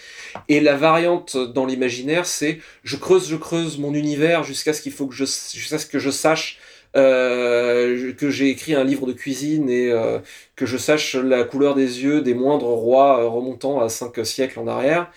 Et 0.47 0.61
la 0.61 0.75
variante 0.75 1.35
dans 1.35 1.65
l'imaginaire, 1.65 2.25
c'est 2.25 2.59
je 2.83 2.95
creuse, 2.95 3.27
je 3.27 3.35
creuse 3.35 3.79
mon 3.79 3.93
univers 3.93 4.43
jusqu'à 4.43 4.73
ce 4.73 4.81
qu'il 4.81 4.91
faut 4.91 5.07
que 5.07 5.15
je, 5.15 5.25
jusqu'à 5.25 5.77
ce 5.77 5.85
que 5.85 5.99
je 5.99 6.09
sache 6.09 6.59
euh, 6.95 8.13
que 8.13 8.29
j'ai 8.29 8.49
écrit 8.49 8.73
un 8.73 8.83
livre 8.83 9.05
de 9.05 9.13
cuisine 9.13 9.69
et 9.69 9.91
euh, 9.91 10.19
que 10.55 10.65
je 10.65 10.77
sache 10.77 11.15
la 11.15 11.43
couleur 11.43 11.75
des 11.75 12.01
yeux 12.01 12.21
des 12.21 12.33
moindres 12.33 12.65
rois 12.65 13.27
remontant 13.27 13.79
à 13.79 13.89
cinq 13.89 14.25
siècles 14.25 14.59
en 14.59 14.67
arrière. 14.67 15.11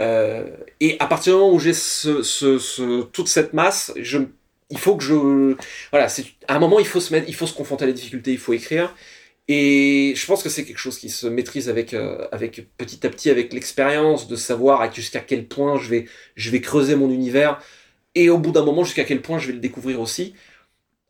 et 0.00 0.96
à 0.98 1.06
partir 1.06 1.34
du 1.34 1.38
moment 1.40 1.54
où 1.54 1.58
j'ai 1.58 1.72
ce, 1.72 2.22
ce, 2.22 3.02
toute 3.02 3.28
cette 3.28 3.54
masse, 3.54 3.92
je 3.96 4.18
il 4.70 4.78
faut 4.78 4.96
que 4.96 5.04
je 5.04 5.56
voilà 5.92 6.08
c'est 6.08 6.24
à 6.48 6.56
un 6.56 6.58
moment 6.58 6.78
il 6.80 6.86
faut 6.86 7.00
se 7.00 7.12
mettre 7.12 7.28
il 7.28 7.34
faut 7.34 7.46
se 7.46 7.54
confronter 7.54 7.84
à 7.84 7.86
la 7.88 7.92
difficulté 7.92 8.32
il 8.32 8.38
faut 8.38 8.52
écrire. 8.52 8.94
Et 9.48 10.12
je 10.16 10.26
pense 10.26 10.42
que 10.42 10.48
c'est 10.48 10.64
quelque 10.64 10.78
chose 10.78 10.98
qui 10.98 11.08
se 11.08 11.26
maîtrise 11.28 11.68
avec 11.68 11.94
euh, 11.94 12.26
avec 12.32 12.66
petit 12.76 13.06
à 13.06 13.10
petit 13.10 13.30
avec 13.30 13.52
l'expérience 13.52 14.26
de 14.26 14.34
savoir 14.34 14.92
jusqu'à 14.92 15.20
quel 15.20 15.46
point 15.46 15.78
je 15.78 15.88
vais 15.88 16.06
je 16.34 16.50
vais 16.50 16.60
creuser 16.60 16.96
mon 16.96 17.10
univers. 17.10 17.60
Et 18.16 18.30
au 18.30 18.38
bout 18.38 18.50
d'un 18.52 18.64
moment 18.64 18.82
jusqu'à 18.84 19.04
quel 19.04 19.22
point 19.22 19.38
je 19.38 19.48
vais 19.48 19.52
le 19.54 19.60
découvrir 19.60 20.00
aussi. 20.00 20.34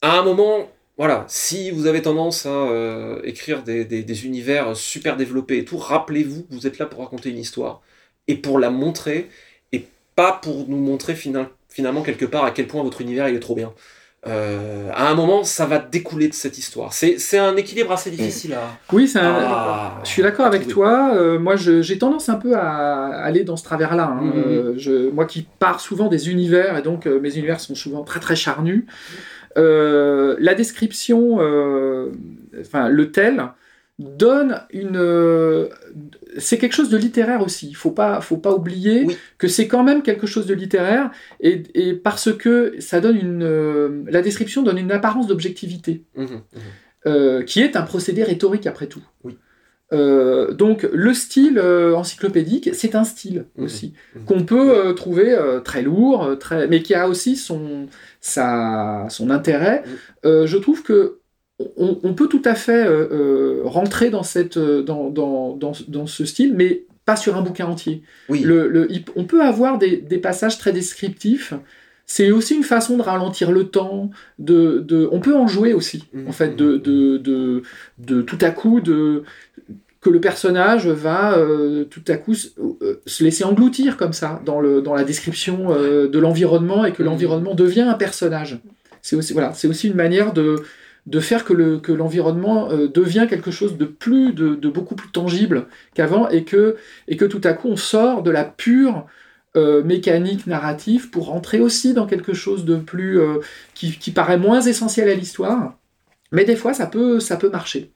À 0.03 0.19
un 0.19 0.23
moment 0.23 0.71
voilà 0.99 1.25
si 1.29 1.71
vous 1.71 1.87
avez 1.87 2.03
tendance 2.03 2.47
à 2.47 2.51
euh, 2.51 3.21
écrire 3.25 3.63
des, 3.63 3.85
des, 3.85 4.03
des 4.03 4.27
univers 4.27 4.77
super 4.77 5.17
développés 5.17 5.59
et 5.59 5.65
tout 5.65 5.79
rappelez-vous 5.79 6.45
que 6.45 6.55
vous 6.55 6.67
êtes 6.67 6.79
là 6.79 6.87
pour 6.87 7.01
raconter 7.01 7.31
une 7.31 7.39
histoire. 7.39 7.83
Et 8.29 8.37
pour 8.37 8.59
la 8.59 8.71
montrer 8.71 9.29
et 9.73 9.87
pas 10.15 10.33
pour 10.33 10.69
nous 10.69 10.79
montrer 10.79 11.15
finalement 11.15 11.51
finalement 11.77 12.03
quelque 12.03 12.25
part 12.25 12.45
à 12.45 12.53
quel 12.53 12.67
point 12.67 12.83
votre 12.83 13.03
univers 13.03 13.29
il 13.29 13.37
est 13.37 13.41
trop 13.41 13.55
bien. 13.55 13.73
Euh, 14.27 14.89
à 14.93 15.09
un 15.09 15.15
moment, 15.15 15.45
ça 15.45 15.67
va 15.67 15.79
découler 15.79 16.27
de 16.27 16.35
cette 16.35 16.59
histoire. 16.59 16.93
C'est 16.93 17.39
un 17.39 17.55
équilibre 17.57 17.93
assez 17.93 18.11
difficile 18.11 18.55
à. 18.55 18.63
Oui, 18.93 19.13
un... 19.15 20.01
je 20.03 20.09
suis 20.09 20.23
d'accord 20.23 20.47
avec 20.47 20.67
toi. 20.67 21.13
Euh, 21.15 21.39
moi, 21.39 21.55
j'ai 21.57 21.99
tendance 21.99 22.29
un 22.29 22.35
peu 22.35 22.57
à 22.57 23.09
aller 23.23 23.45
dans 23.45 23.57
ce 23.57 23.63
travers-là. 23.65 24.17
Hein. 24.19 24.25
Mm-hmm. 24.25 24.49
euh, 24.49 24.75
je... 24.79 25.11
moi 25.11 25.27
qui 25.27 25.47
pars 25.59 25.81
souvent 25.81 26.09
des 26.09 26.31
univers, 26.31 26.77
et 26.79 26.83
donc 26.83 27.07
mes 27.07 27.37
univers 27.37 27.61
sont 27.61 27.77
souvent 27.77 28.03
très 28.03 28.19
très 28.19 28.35
charnus. 28.35 28.85
La 29.55 30.55
description, 30.55 31.35
enfin 32.59 32.89
le 32.89 33.13
tel, 33.13 33.53
donne 33.99 34.61
une. 34.71 34.97
Euh, 34.97 35.69
c'est 36.39 36.59
quelque 36.59 36.75
chose 36.75 36.91
de 36.91 36.97
littéraire 36.97 37.43
aussi. 37.43 37.69
Il 37.69 37.77
faut 37.77 37.91
pas, 37.91 38.21
faut 38.21 38.37
pas 38.37 38.53
oublier 38.53 39.07
que 39.39 39.49
c'est 39.49 39.69
quand 39.69 39.83
même 39.83 40.03
quelque 40.03 40.27
chose 40.27 40.47
de 40.47 40.55
littéraire 40.55 41.11
et, 41.41 41.63
et 41.75 41.95
parce 41.95 42.33
que 42.33 42.75
ça 42.79 43.01
donne 43.01 43.17
une. 43.17 43.43
Euh, 43.43 44.03
la 44.07 44.23
description 44.23 44.63
donne 44.63 44.79
une 44.79 44.93
apparence 44.93 45.27
d'objectivité, 45.27 46.05
mmh, 46.15 46.25
mmh. 46.25 46.29
Euh, 47.07 47.43
qui 47.43 47.63
est 47.63 47.77
un 47.77 47.83
procédé 47.83 48.23
rhétorique 48.23 48.67
après 48.67 48.87
tout. 48.87 49.03
Oui. 49.25 49.37
donc 49.93 50.83
le 50.93 51.15
style 51.15 51.61
encyclopédique, 51.61 52.71
c'est 52.75 52.97
un 52.97 53.05
style 53.05 53.47
mmh, 53.57 53.63
aussi 53.63 53.95
qu'on 54.27 54.45
peut 54.45 54.95
trouver 54.95 55.39
très 55.65 55.83
lourd, 55.83 56.37
très, 56.41 56.67
mais 56.67 56.83
qui 56.83 56.93
a 56.95 57.09
aussi 57.09 57.37
son, 57.37 57.87
sa, 58.21 59.07
son 59.09 59.31
intérêt. 59.31 59.85
je 60.25 60.57
trouve 60.57 60.83
que 60.83 61.21
on, 61.77 62.15
peut 62.15 62.29
tout 62.29 62.43
à 62.45 62.55
fait 62.55 62.87
rentrer 63.65 64.11
dans, 64.11 64.23
cette, 64.23 64.59
dans, 64.59 65.11
dans, 65.11 65.57
dans, 65.57 65.73
dans, 65.89 66.07
ce 66.07 66.25
style, 66.25 66.55
mais 66.55 66.85
pas 67.07 67.17
sur 67.17 67.37
un 67.37 67.43
bouquin 67.43 67.67
entier. 67.67 68.03
Oui. 68.29 68.41
Le, 68.41 68.89
on 69.15 69.25
peut 69.25 69.43
avoir 69.43 69.79
des, 69.79 69.97
des, 69.97 70.19
passages 70.19 70.59
très 70.59 70.73
descriptifs. 70.73 71.55
C'est 72.05 72.31
aussi 72.31 72.55
une 72.55 72.63
façon 72.63 72.97
de 72.97 73.03
ralentir 73.03 73.53
le 73.53 73.65
temps. 73.69 74.11
De, 74.39 74.81
de 74.87 75.09
on 75.11 75.21
peut 75.21 75.35
en 75.35 75.47
jouer 75.47 75.73
aussi, 75.73 76.05
en 76.29 76.33
fait, 76.33 76.57
de, 76.57 76.77
de, 76.77 77.17
de, 77.17 77.63
de, 77.99 78.23
tout 78.23 78.39
à 78.43 78.51
coup 78.51 78.81
de 78.81 79.23
que 80.07 80.11
le 80.11 80.21
personnage 80.21 80.87
va 80.87 81.37
euh, 81.37 81.85
tout 81.85 82.05
à 82.07 82.17
coup 82.17 82.35
euh, 82.81 83.01
se 83.07 83.25
laisser 83.25 83.43
engloutir 83.43 83.97
comme 83.97 84.13
ça 84.13 84.41
dans, 84.45 84.61
le, 84.61 84.81
dans 84.81 84.95
la 84.95 85.03
description 85.03 85.73
euh, 85.73 86.07
de 86.07 86.19
l'environnement 86.21 86.85
et 86.85 86.93
que 86.93 87.03
mmh. 87.03 87.07
l'environnement 87.07 87.55
devient 87.57 87.81
un 87.81 87.95
personnage. 87.95 88.61
C'est 89.03 89.17
aussi, 89.17 89.33
voilà, 89.33 89.53
c'est 89.55 89.67
aussi 89.67 89.89
une 89.89 89.97
manière 89.97 90.33
de, 90.33 90.63
de 91.07 91.21
faire 91.21 91.45
que, 91.45 91.53
le, 91.53 91.79
que 91.79 91.93
l'environnement 91.93 92.69
devient 92.69 93.27
quelque 93.31 93.51
chose 93.51 93.79
de, 93.79 93.85
plus, 93.85 94.33
de, 94.33 94.69
beaucoup 94.69 94.97
plus 94.97 95.11
tangible 95.11 95.67
qu'avant 95.95 96.29
et 96.29 96.43
que, 96.45 96.77
et 97.07 97.17
que 97.17 97.25
tout 97.25 97.41
à 97.45 97.53
coup 97.53 97.69
on 97.69 97.77
sort 97.77 98.23
de 98.23 98.31
la 98.31 98.45
pure 98.45 99.07
mécanique 99.55 100.47
narrative 100.47 101.09
pour 101.11 101.27
rentrer 101.29 101.61
aussi 101.61 101.95
dans 101.95 102.07
quelque 102.07 102.35
chose 102.35 102.65
de 102.65 102.77
plus 102.77 103.21
qui, 103.75 103.97
qui, 103.99 104.11
paraît 104.11 104.37
moins 104.37 104.61
essentiel 104.61 105.09
à 105.09 105.15
l'histoire. 105.15 105.79
Mais 106.33 106.45
des 106.45 106.57
fois, 106.57 106.75
ça 106.75 106.87
peut, 106.87 107.21
ça 107.21 107.37
peut 107.37 107.49
marcher. 107.49 107.93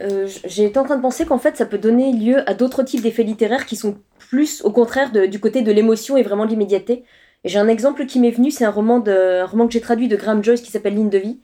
Euh, 0.00 0.28
été 0.44 0.78
en 0.78 0.84
train 0.84 0.96
de 0.96 1.02
penser 1.02 1.24
qu'en 1.24 1.38
fait 1.38 1.56
ça 1.56 1.66
peut 1.66 1.78
donner 1.78 2.12
lieu 2.12 2.48
à 2.48 2.54
d'autres 2.54 2.82
types 2.82 3.02
d'effets 3.02 3.22
littéraires 3.22 3.64
qui 3.64 3.76
sont 3.76 3.98
plus 4.18 4.60
au 4.62 4.72
contraire 4.72 5.12
du 5.12 5.38
côté 5.38 5.62
de 5.62 5.70
l'émotion 5.70 6.16
et 6.16 6.22
vraiment 6.22 6.46
de 6.46 6.50
l'immédiateté. 6.50 7.04
Et 7.44 7.48
j'ai 7.48 7.58
un 7.58 7.68
exemple 7.68 8.06
qui 8.06 8.18
m'est 8.18 8.30
venu, 8.30 8.50
c'est 8.50 8.64
un 8.64 8.70
roman, 8.70 8.98
de, 8.98 9.44
roman 9.44 9.66
que 9.66 9.72
j'ai 9.72 9.80
traduit 9.80 10.08
de 10.08 10.16
Graham 10.16 10.42
Joyce 10.42 10.62
qui 10.62 10.70
s'appelle 10.70 10.94
Ligne 10.94 11.10
de 11.10 11.18
vie, 11.18 11.38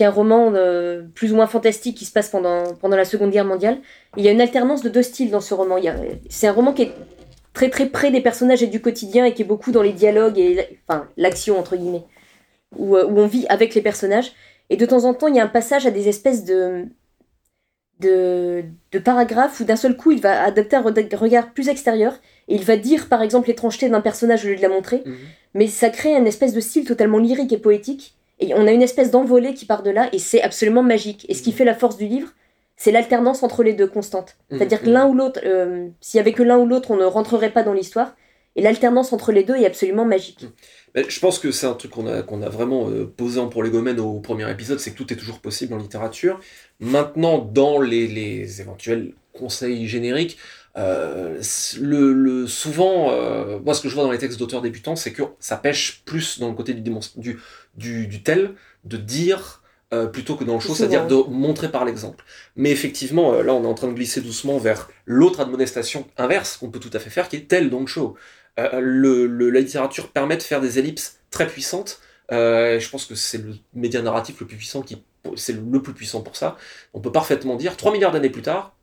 qui 0.00 0.04
est 0.04 0.06
un 0.06 0.10
roman 0.10 0.50
euh, 0.54 1.02
plus 1.14 1.30
ou 1.30 1.36
moins 1.36 1.46
fantastique 1.46 1.94
qui 1.94 2.06
se 2.06 2.12
passe 2.12 2.30
pendant, 2.30 2.62
pendant 2.80 2.96
la 2.96 3.04
Seconde 3.04 3.32
Guerre 3.32 3.44
mondiale. 3.44 3.76
il 4.16 4.24
y 4.24 4.28
a 4.28 4.30
une 4.30 4.40
alternance 4.40 4.80
de 4.82 4.88
deux 4.88 5.02
styles 5.02 5.30
dans 5.30 5.42
ce 5.42 5.52
roman. 5.52 5.76
C'est 6.30 6.46
un 6.46 6.52
roman 6.52 6.72
qui 6.72 6.84
est 6.84 6.92
très 7.52 7.68
très 7.68 7.84
près 7.84 8.10
des 8.10 8.22
personnages 8.22 8.62
et 8.62 8.66
du 8.66 8.80
quotidien 8.80 9.26
et 9.26 9.34
qui 9.34 9.42
est 9.42 9.44
beaucoup 9.44 9.72
dans 9.72 9.82
les 9.82 9.92
dialogues 9.92 10.38
et 10.38 10.80
enfin 10.88 11.06
l'action 11.18 11.58
entre 11.58 11.76
guillemets, 11.76 12.04
où, 12.78 12.96
euh, 12.96 13.04
où 13.04 13.20
on 13.20 13.26
vit 13.26 13.44
avec 13.50 13.74
les 13.74 13.82
personnages. 13.82 14.32
Et 14.70 14.78
de 14.78 14.86
temps 14.86 15.04
en 15.04 15.12
temps, 15.12 15.26
il 15.26 15.36
y 15.36 15.38
a 15.38 15.44
un 15.44 15.48
passage 15.48 15.84
à 15.84 15.90
des 15.90 16.08
espèces 16.08 16.46
de, 16.46 16.86
de, 17.98 18.64
de 18.92 18.98
paragraphes 18.98 19.60
où 19.60 19.64
d'un 19.64 19.76
seul 19.76 19.98
coup 19.98 20.12
il 20.12 20.22
va 20.22 20.42
adopter 20.42 20.76
un 20.76 20.80
regard 20.80 21.52
plus 21.52 21.68
extérieur 21.68 22.14
et 22.48 22.54
il 22.54 22.64
va 22.64 22.78
dire 22.78 23.10
par 23.10 23.20
exemple 23.20 23.48
l'étrangeté 23.48 23.90
d'un 23.90 24.00
personnage 24.00 24.46
au 24.46 24.48
lieu 24.48 24.56
de 24.56 24.62
la 24.62 24.70
montrer, 24.70 25.02
mhm. 25.04 25.14
mais 25.52 25.66
ça 25.66 25.90
crée 25.90 26.16
une 26.16 26.26
espèce 26.26 26.54
de 26.54 26.60
style 26.60 26.86
totalement 26.86 27.18
lyrique 27.18 27.52
et 27.52 27.58
poétique 27.58 28.16
et 28.40 28.54
on 28.54 28.66
a 28.66 28.72
une 28.72 28.82
espèce 28.82 29.10
d'envolée 29.10 29.54
qui 29.54 29.66
part 29.66 29.82
de 29.82 29.90
là 29.90 30.08
et 30.12 30.18
c'est 30.18 30.42
absolument 30.42 30.82
magique. 30.82 31.26
Et 31.28 31.34
ce 31.34 31.42
qui 31.42 31.50
mhm. 31.50 31.56
fait 31.56 31.64
la 31.64 31.74
force 31.74 31.96
du 31.96 32.06
livre, 32.06 32.28
c'est 32.76 32.92
l'alternance 32.92 33.42
entre 33.42 33.62
les 33.62 33.74
deux 33.74 33.86
constantes. 33.86 34.36
Mhm. 34.50 34.58
C'est-à-dire 34.58 34.82
que 34.82 34.90
l'un 34.90 35.06
ou 35.06 35.14
l'autre, 35.14 35.40
euh, 35.44 35.88
s'il 36.00 36.18
y 36.18 36.20
avait 36.20 36.32
que 36.32 36.42
l'un 36.42 36.58
ou 36.58 36.66
l'autre, 36.66 36.90
on 36.90 36.96
ne 36.96 37.04
rentrerait 37.04 37.50
pas 37.50 37.62
dans 37.62 37.74
l'histoire. 37.74 38.16
Et 38.56 38.62
l'alternance 38.62 39.12
entre 39.12 39.30
les 39.30 39.44
deux 39.44 39.54
est 39.54 39.66
absolument 39.66 40.04
magique. 40.04 40.44
Je 40.96 41.20
pense 41.20 41.38
que 41.38 41.52
c'est 41.52 41.66
un 41.66 41.74
truc 41.74 41.92
qu'on 41.92 42.08
a, 42.08 42.22
qu'on 42.22 42.42
a 42.42 42.48
vraiment 42.48 42.90
euh, 42.90 43.06
posé 43.06 43.38
en 43.38 43.48
prolégomène 43.48 44.00
au 44.00 44.18
premier 44.18 44.50
épisode, 44.50 44.80
c'est 44.80 44.90
que 44.90 44.96
tout 44.96 45.12
est 45.12 45.16
toujours 45.16 45.38
possible 45.38 45.72
en 45.74 45.78
littérature. 45.78 46.40
Maintenant, 46.80 47.38
dans 47.38 47.80
les, 47.80 48.08
les 48.08 48.60
éventuels 48.60 49.12
conseils 49.32 49.86
génériques, 49.86 50.36
euh, 50.76 51.40
le, 51.80 52.12
le, 52.12 52.46
souvent, 52.46 53.10
euh, 53.10 53.58
moi 53.64 53.74
ce 53.74 53.82
que 53.82 53.88
je 53.88 53.94
vois 53.94 54.04
dans 54.04 54.12
les 54.12 54.18
textes 54.18 54.38
d'auteurs 54.38 54.62
débutants, 54.62 54.94
c'est 54.94 55.12
que 55.12 55.22
ça 55.40 55.56
pêche 55.56 56.02
plus 56.04 56.38
dans 56.38 56.48
le 56.48 56.54
côté 56.54 56.74
du, 56.74 56.92
du, 57.16 57.38
du, 57.74 58.06
du 58.06 58.22
tel, 58.22 58.54
de 58.84 58.96
dire 58.96 59.60
euh, 59.92 60.06
plutôt 60.06 60.36
que 60.36 60.44
dans 60.44 60.54
le 60.54 60.60
show, 60.60 60.72
c'est-à-dire 60.72 61.08
de 61.08 61.16
montrer 61.16 61.68
par 61.68 61.84
l'exemple. 61.84 62.24
Mais 62.54 62.70
effectivement, 62.70 63.34
euh, 63.34 63.42
là 63.42 63.52
on 63.54 63.64
est 63.64 63.66
en 63.66 63.74
train 63.74 63.88
de 63.88 63.92
glisser 63.92 64.20
doucement 64.20 64.56
vers 64.56 64.88
l'autre 65.04 65.40
admonestation 65.40 66.06
inverse 66.16 66.56
qu'on 66.58 66.70
peut 66.70 66.78
tout 66.78 66.90
à 66.92 67.00
fait 67.00 67.10
faire, 67.10 67.28
qui 67.28 67.34
est 67.34 67.48
tel 67.48 67.70
dans 67.70 67.80
le 67.80 67.86
show. 67.88 68.14
Euh, 68.60 68.78
le, 68.80 69.26
la 69.50 69.58
littérature 69.58 70.12
permet 70.12 70.36
de 70.36 70.42
faire 70.44 70.60
des 70.60 70.78
ellipses 70.78 71.18
très 71.32 71.48
puissantes. 71.48 72.00
Je 72.30 72.88
pense 72.88 73.04
que 73.04 73.16
c'est 73.16 73.38
le 73.38 73.56
média 73.74 74.00
narratif 74.00 74.38
le 74.38 74.46
plus 74.46 74.56
puissant 74.56 74.82
qui 74.82 75.02
c'est 75.34 75.54
le 75.54 75.82
plus 75.82 75.92
puissant 75.92 76.22
pour 76.22 76.36
ça. 76.36 76.56
On 76.94 77.00
peut 77.00 77.10
parfaitement 77.10 77.56
dire 77.56 77.76
3 77.76 77.92
milliards 77.92 78.12
d'années 78.12 78.30
plus 78.30 78.42
tard, 78.42 78.76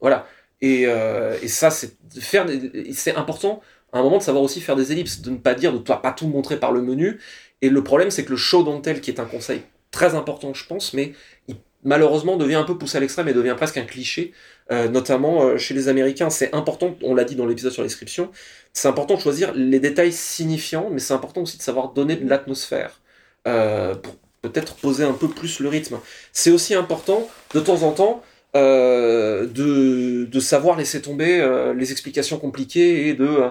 voilà. 0.00 0.26
Et, 0.60 0.82
et 0.82 1.48
ça, 1.48 1.70
c'est 1.70 1.96
faire, 2.20 2.46
c'est 2.92 3.16
important 3.16 3.62
à 3.92 3.98
un 3.98 4.02
moment 4.02 4.18
de 4.18 4.22
savoir 4.22 4.42
aussi 4.42 4.60
faire 4.60 4.76
des 4.76 4.92
ellipses, 4.92 5.20
de 5.20 5.30
ne 5.30 5.36
pas 5.36 5.54
dire, 5.54 5.72
de 5.72 5.78
ne 5.78 5.82
pas 5.82 6.12
tout 6.12 6.26
montrer 6.26 6.58
par 6.58 6.72
le 6.72 6.82
menu. 6.82 7.20
Et 7.60 7.68
le 7.68 7.84
problème, 7.84 8.10
c'est 8.10 8.24
que 8.24 8.30
le 8.30 8.36
show 8.36 8.62
don't 8.62 8.80
tell, 8.82 9.00
qui 9.00 9.10
est 9.10 9.20
un 9.20 9.24
conseil 9.24 9.62
très 9.90 10.14
important, 10.14 10.54
je 10.54 10.66
pense, 10.66 10.94
mais 10.94 11.12
il 11.48 11.56
malheureusement 11.84 12.36
devient 12.36 12.56
un 12.56 12.64
peu 12.64 12.78
poussé 12.78 12.96
à 12.98 13.00
l'extrême 13.00 13.28
et 13.28 13.32
devient 13.32 13.54
presque 13.56 13.76
un 13.76 13.84
cliché, 13.84 14.32
euh, 14.70 14.88
notamment 14.88 15.42
euh, 15.42 15.58
chez 15.58 15.74
les 15.74 15.88
Américains. 15.88 16.30
C'est 16.30 16.54
important, 16.54 16.96
on 17.02 17.14
l'a 17.14 17.24
dit 17.24 17.34
dans 17.34 17.46
l'épisode 17.46 17.72
sur 17.72 17.82
l'inscription, 17.82 18.30
c'est 18.72 18.88
important 18.88 19.14
de 19.14 19.20
choisir 19.20 19.52
les 19.54 19.80
détails 19.80 20.12
signifiants, 20.12 20.88
mais 20.90 20.98
c'est 20.98 21.14
important 21.14 21.42
aussi 21.42 21.58
de 21.58 21.62
savoir 21.62 21.92
donner 21.92 22.16
de 22.16 22.28
l'atmosphère 22.28 23.00
euh, 23.48 23.94
pour 23.94 24.14
peut-être 24.42 24.74
poser 24.76 25.04
un 25.04 25.12
peu 25.12 25.28
plus 25.28 25.60
le 25.60 25.68
rythme. 25.68 25.98
C'est 26.32 26.50
aussi 26.50 26.74
important 26.74 27.28
de 27.54 27.60
temps 27.60 27.82
en 27.82 27.92
temps 27.92 28.22
de, 28.54 30.40
savoir 30.40 30.76
laisser 30.76 31.00
tomber 31.00 31.72
les 31.74 31.92
explications 31.92 32.38
compliquées 32.38 33.08
et 33.08 33.14
de 33.14 33.50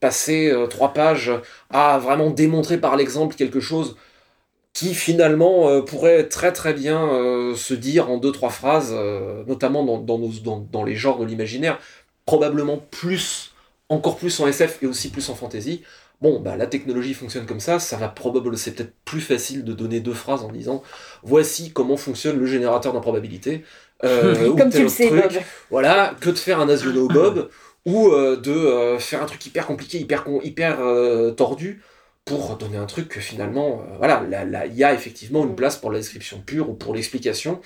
passer 0.00 0.54
trois 0.70 0.92
pages 0.92 1.32
à 1.70 1.98
vraiment 1.98 2.30
démontrer 2.30 2.78
par 2.78 2.96
l'exemple 2.96 3.34
quelque 3.34 3.60
chose 3.60 3.96
qui 4.72 4.94
finalement 4.94 5.68
euh, 5.68 5.82
pourrait 5.82 6.28
très 6.28 6.52
très 6.52 6.72
bien 6.72 7.08
euh, 7.08 7.54
se 7.54 7.74
dire 7.74 8.10
en 8.10 8.18
deux 8.18 8.32
trois 8.32 8.50
phrases, 8.50 8.92
euh, 8.94 9.42
notamment 9.46 9.84
dans, 9.84 9.98
dans, 9.98 10.18
nos, 10.18 10.28
dans, 10.44 10.66
dans, 10.72 10.84
les 10.84 10.94
genres 10.94 11.18
de 11.18 11.24
l'imaginaire, 11.24 11.78
probablement 12.24 12.78
plus, 12.90 13.52
encore 13.88 14.16
plus 14.16 14.38
en 14.40 14.46
SF 14.46 14.82
et 14.82 14.86
aussi 14.86 15.10
plus 15.10 15.28
en 15.28 15.34
fantasy. 15.34 15.82
Bon, 16.20 16.38
bah 16.38 16.56
la 16.56 16.66
technologie 16.66 17.14
fonctionne 17.14 17.46
comme 17.46 17.60
ça, 17.60 17.78
ça 17.78 17.96
va 17.96 18.08
probablement, 18.08 18.56
c'est 18.56 18.72
peut-être 18.72 18.92
plus 19.06 19.22
facile 19.22 19.64
de 19.64 19.72
donner 19.72 20.00
deux 20.00 20.12
phrases 20.12 20.44
en 20.44 20.52
disant 20.52 20.82
voici 21.22 21.72
comment 21.72 21.96
fonctionne 21.96 22.38
le 22.38 22.46
générateur 22.46 22.92
d'improbabilité. 22.92 23.64
comme 24.02 24.70
tu 24.70 24.82
le 24.82 24.88
sais, 24.88 25.10
Bob. 25.10 25.30
Voilà, 25.70 26.14
que 26.20 26.30
de 26.30 26.38
faire 26.38 26.58
un 26.58 26.70
Asiono 26.70 27.06
Bob 27.08 27.50
ou 27.86 28.10
de 28.10 28.96
faire 28.98 29.22
un 29.22 29.26
truc 29.26 29.44
hyper 29.46 29.66
compliqué, 29.66 29.98
hyper, 29.98 30.26
hyper 30.42 30.78
tordu 31.36 31.82
pour 32.24 32.56
donner 32.56 32.76
un 32.76 32.86
truc 32.86 33.08
que 33.08 33.20
finalement, 33.20 33.82
euh, 33.82 33.96
voilà, 33.98 34.22
il 34.66 34.74
y 34.74 34.84
a 34.84 34.94
effectivement 34.94 35.44
une 35.44 35.56
place 35.56 35.76
pour 35.76 35.90
la 35.90 35.98
description 35.98 36.40
pure 36.40 36.70
ou 36.70 36.74
pour 36.74 36.94
l'explication. 36.94 37.60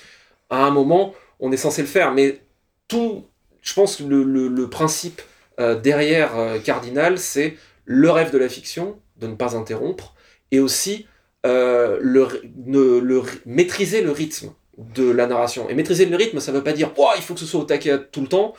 À 0.48 0.64
un 0.64 0.70
moment, 0.70 1.14
on 1.40 1.52
est 1.52 1.58
censé 1.58 1.82
le 1.82 1.88
faire, 1.88 2.12
mais 2.12 2.40
tout, 2.88 3.26
je 3.60 3.74
pense 3.74 4.00
le, 4.00 4.66
principe 4.70 5.20
euh, 5.60 5.78
derrière 5.78 6.38
euh, 6.38 6.58
Cardinal, 6.58 7.18
c'est 7.18 7.56
le 7.84 8.10
rêve 8.10 8.32
de 8.32 8.38
la 8.38 8.48
fiction, 8.48 8.98
de 9.16 9.26
ne 9.26 9.34
pas 9.34 9.54
interrompre, 9.54 10.14
et 10.50 10.60
aussi 10.60 11.06
le, 11.44 12.40
le, 12.62 13.22
maîtriser 13.44 14.00
le 14.00 14.12
rythme 14.12 14.50
de 14.78 15.10
la 15.10 15.26
narration. 15.26 15.68
Et 15.68 15.74
maîtriser 15.74 16.06
le 16.06 16.16
rythme, 16.16 16.40
ça 16.40 16.52
ne 16.52 16.56
veut 16.56 16.64
pas 16.64 16.72
dire 16.72 16.90
oh, 16.96 17.10
il 17.16 17.22
faut 17.22 17.34
que 17.34 17.40
ce 17.40 17.46
soit 17.46 17.60
au 17.60 17.64
taquet 17.64 17.98
tout 18.10 18.22
le 18.22 18.28
temps. 18.28 18.54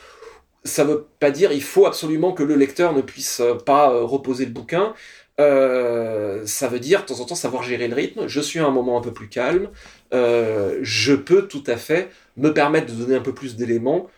Ça 0.66 0.84
ne 0.84 0.90
veut 0.90 1.06
pas 1.18 1.30
dire 1.30 1.52
il 1.52 1.62
faut 1.62 1.86
absolument 1.86 2.32
que 2.32 2.42
le 2.42 2.56
lecteur 2.56 2.92
ne 2.92 3.00
puisse 3.00 3.40
pas 3.64 3.88
reposer 3.88 4.44
le 4.44 4.52
bouquin. 4.52 4.94
Euh, 5.38 6.46
ça 6.46 6.68
veut 6.68 6.80
dire 6.80 7.02
de 7.02 7.06
temps 7.06 7.20
en 7.20 7.26
temps 7.26 7.34
savoir 7.34 7.62
gérer 7.62 7.88
le 7.88 7.94
rythme. 7.94 8.26
Je 8.26 8.40
suis 8.40 8.58
à 8.58 8.66
un 8.66 8.70
moment 8.70 8.98
un 8.98 9.00
peu 9.02 9.12
plus 9.12 9.28
calme. 9.28 9.70
Euh, 10.14 10.78
je 10.82 11.14
peux 11.14 11.46
tout 11.48 11.64
à 11.66 11.76
fait 11.76 12.10
me 12.36 12.50
permettre 12.52 12.86
de 12.92 12.98
donner 12.98 13.16
un 13.16 13.20
peu 13.20 13.34
plus 13.34 13.56
d'éléments 13.56 14.08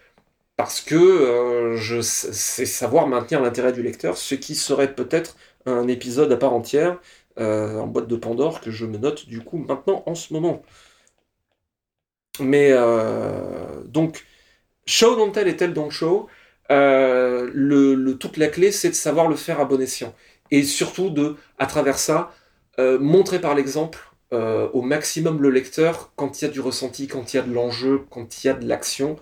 parce 0.56 0.80
que 0.80 0.96
euh, 0.96 1.76
je 1.76 2.00
sais 2.02 2.66
savoir 2.66 3.08
maintenir 3.08 3.40
l'intérêt 3.42 3.72
du 3.72 3.82
lecteur, 3.82 4.18
ce 4.18 4.34
qui 4.34 4.54
serait 4.54 4.94
peut-être 4.94 5.36
un 5.66 5.88
épisode 5.88 6.32
à 6.32 6.36
part 6.36 6.54
entière 6.54 6.98
en 7.38 7.86
boîte 7.86 8.08
de 8.08 8.16
Pandore 8.16 8.60
que 8.60 8.72
je 8.72 8.84
me 8.86 8.98
note 8.98 9.26
du 9.28 9.40
coup 9.40 9.58
maintenant 9.58 10.02
en 10.06 10.14
ce 10.16 10.32
moment. 10.32 10.62
Mais 12.40 12.72
donc, 13.86 14.24
show 14.88 15.16
don't 15.16 15.32
tell 15.32 15.46
et 15.46 15.56
tell 15.56 15.72
don't 15.72 15.90
show. 15.90 16.28
le, 16.70 18.12
toute 18.14 18.36
la 18.36 18.48
clé, 18.48 18.72
c'est 18.72 18.90
de 18.90 18.94
savoir 18.94 19.28
le 19.28 19.36
faire 19.36 19.60
à 19.60 19.64
bon 19.64 19.80
escient 19.80 20.14
et 20.50 20.62
surtout 20.62 21.10
de, 21.10 21.36
à 21.58 21.66
travers 21.66 21.98
ça, 21.98 22.32
euh, 22.78 22.98
montrer 22.98 23.40
par 23.40 23.54
l'exemple 23.54 23.98
euh, 24.32 24.68
au 24.72 24.82
maximum 24.82 25.42
le 25.42 25.50
lecteur 25.50 26.12
quand 26.16 26.40
il 26.40 26.44
y 26.44 26.48
a 26.48 26.50
du 26.50 26.60
ressenti, 26.60 27.06
quand 27.06 27.32
il 27.32 27.36
y 27.36 27.40
a 27.40 27.42
de 27.42 27.52
l'enjeu, 27.52 28.02
quand 28.10 28.42
il 28.42 28.46
y 28.46 28.50
a 28.50 28.54
de 28.54 28.66
l'action, 28.66 29.16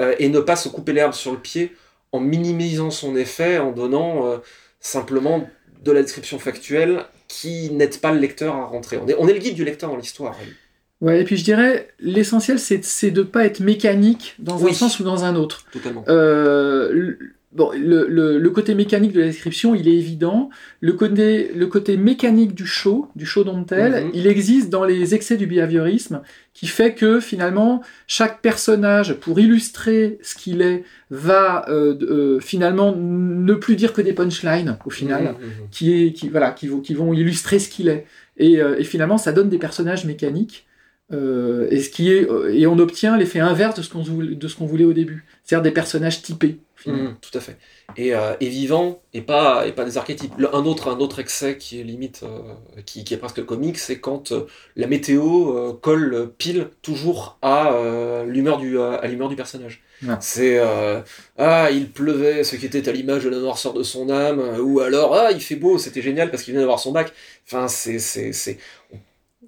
euh, 0.00 0.14
et 0.18 0.28
ne 0.28 0.40
pas 0.40 0.56
se 0.56 0.68
couper 0.68 0.92
l'herbe 0.92 1.12
sur 1.12 1.32
le 1.32 1.38
pied 1.38 1.74
en 2.12 2.20
minimisant 2.20 2.90
son 2.90 3.16
effet, 3.16 3.58
en 3.58 3.70
donnant 3.70 4.40
simplement 4.80 5.48
de 5.84 5.92
la 5.92 6.02
description 6.02 6.40
factuelle 6.40 7.04
qui 7.28 7.70
n'aide 7.70 8.00
pas 8.00 8.10
le 8.10 8.18
lecteur 8.18 8.56
à 8.56 8.64
rentrer. 8.64 8.96
On 8.96 9.06
est, 9.06 9.14
on 9.16 9.28
est 9.28 9.32
le 9.32 9.38
guide 9.38 9.54
du 9.54 9.64
lecteur 9.64 9.90
dans 9.90 9.96
l'histoire. 9.96 10.36
Ouais, 11.00 11.20
et 11.20 11.24
puis 11.24 11.36
je 11.36 11.44
dirais, 11.44 11.88
l'essentiel, 12.00 12.58
c'est 12.58 13.10
de 13.10 13.20
ne 13.20 13.24
pas 13.26 13.46
être 13.46 13.60
mécanique 13.60 14.34
dans 14.38 14.66
un 14.66 14.72
sens 14.72 15.00
ou 15.00 15.04
dans 15.04 15.24
un 15.24 15.34
autre. 15.34 15.64
Totalement 15.72 16.04
bon, 17.52 17.70
le, 17.72 18.06
le, 18.06 18.38
le, 18.38 18.50
côté 18.50 18.74
mécanique 18.74 19.12
de 19.12 19.20
la 19.20 19.26
description, 19.26 19.74
il 19.74 19.88
est 19.88 19.94
évident. 19.96 20.50
Le 20.80 20.92
côté, 20.92 21.50
le 21.54 21.66
côté 21.66 21.96
mécanique 21.96 22.54
du 22.54 22.66
show, 22.66 23.08
du 23.16 23.26
show 23.26 23.44
don't 23.44 23.64
tell, 23.66 24.04
Mhm. 24.04 24.10
il 24.14 24.26
existe 24.26 24.70
dans 24.70 24.84
les 24.84 25.14
excès 25.14 25.36
du 25.36 25.46
behaviorisme, 25.46 26.22
qui 26.54 26.66
fait 26.66 26.94
que 26.94 27.18
finalement, 27.20 27.82
chaque 28.06 28.40
personnage, 28.40 29.14
pour 29.14 29.40
illustrer 29.40 30.18
ce 30.22 30.34
qu'il 30.34 30.62
est, 30.62 30.84
va 31.10 31.64
euh, 31.68 31.96
euh, 32.02 32.40
finalement 32.40 32.94
ne 32.96 33.54
plus 33.54 33.74
dire 33.76 33.92
que 33.92 34.02
des 34.02 34.12
punchlines, 34.12 34.76
au 34.84 34.90
final, 34.90 35.22
Mhm, 35.24 35.30
mhm. 35.46 35.68
qui, 35.70 35.92
est, 36.04 36.12
qui, 36.12 36.28
voilà, 36.28 36.52
qui, 36.52 36.68
vont, 36.68 36.80
qui 36.80 36.94
vont 36.94 37.12
illustrer 37.12 37.58
ce 37.58 37.68
qu'il 37.68 37.88
est. 37.88 38.06
Et, 38.36 38.60
euh, 38.62 38.78
et 38.78 38.84
finalement, 38.84 39.18
ça 39.18 39.32
donne 39.32 39.48
des 39.48 39.58
personnages 39.58 40.04
mécaniques. 40.04 40.66
Euh, 41.12 41.66
et, 41.70 41.80
ce 41.80 41.90
qui 41.90 42.10
est, 42.12 42.26
et 42.52 42.66
on 42.66 42.78
obtient 42.78 43.16
l'effet 43.16 43.40
inverse 43.40 43.74
de 43.76 43.82
ce 43.82 43.90
qu'on 43.90 44.02
voulait, 44.02 44.34
de 44.34 44.48
ce 44.48 44.56
qu'on 44.56 44.66
voulait 44.66 44.84
au 44.84 44.92
début. 44.92 45.24
C'est-à-dire 45.44 45.62
des 45.64 45.70
personnages 45.72 46.22
typés. 46.22 46.58
Mhm, 46.86 47.16
tout 47.20 47.36
à 47.36 47.40
fait. 47.40 47.58
Et, 47.96 48.14
euh, 48.14 48.32
et 48.40 48.48
vivant, 48.48 49.02
et 49.12 49.20
pas, 49.20 49.66
et 49.66 49.72
pas 49.72 49.84
des 49.84 49.98
archétypes. 49.98 50.32
Le- 50.38 50.54
un, 50.54 50.64
autre, 50.64 50.88
un 50.88 50.98
autre 50.98 51.18
excès 51.18 51.58
qui 51.58 51.78
est 51.78 51.82
limite, 51.84 52.22
euh, 52.22 52.38
qui, 52.86 53.04
qui 53.04 53.12
est 53.12 53.18
presque 53.18 53.44
comique, 53.44 53.76
c'est 53.76 54.00
quand 54.00 54.32
euh, 54.32 54.46
la 54.76 54.86
météo 54.86 55.54
euh, 55.58 55.72
colle 55.74 56.32
pile 56.38 56.68
toujours 56.80 57.38
à 57.42 57.74
euh, 57.74 58.24
l'humeur 58.24 58.56
du, 58.56 58.78
euh, 58.78 58.98
à 58.98 59.06
l'humeur 59.08 59.28
du 59.28 59.36
personnage. 59.36 59.82
C'est 60.20 60.58
euh, 60.58 61.00
Ah, 61.36 61.68
il 61.70 61.90
pleuvait, 61.90 62.44
ce 62.44 62.56
qui 62.56 62.64
était 62.64 62.88
à 62.88 62.92
l'image 62.92 63.24
de 63.24 63.28
la 63.28 63.38
noirceur 63.38 63.74
de 63.74 63.82
son 63.82 64.08
âme, 64.08 64.40
euh, 64.40 64.58
ou 64.60 64.80
alors 64.80 65.14
Ah, 65.14 65.32
il 65.32 65.40
fait 65.42 65.56
beau, 65.56 65.76
c'était 65.76 66.00
génial 66.00 66.30
parce 66.30 66.42
qu'il 66.44 66.52
vient 66.54 66.62
d'avoir 66.62 66.78
son 66.80 66.92
bac. 66.92 67.12
Enfin, 67.46 67.68
c'est, 67.68 67.98
c'est... 67.98 68.32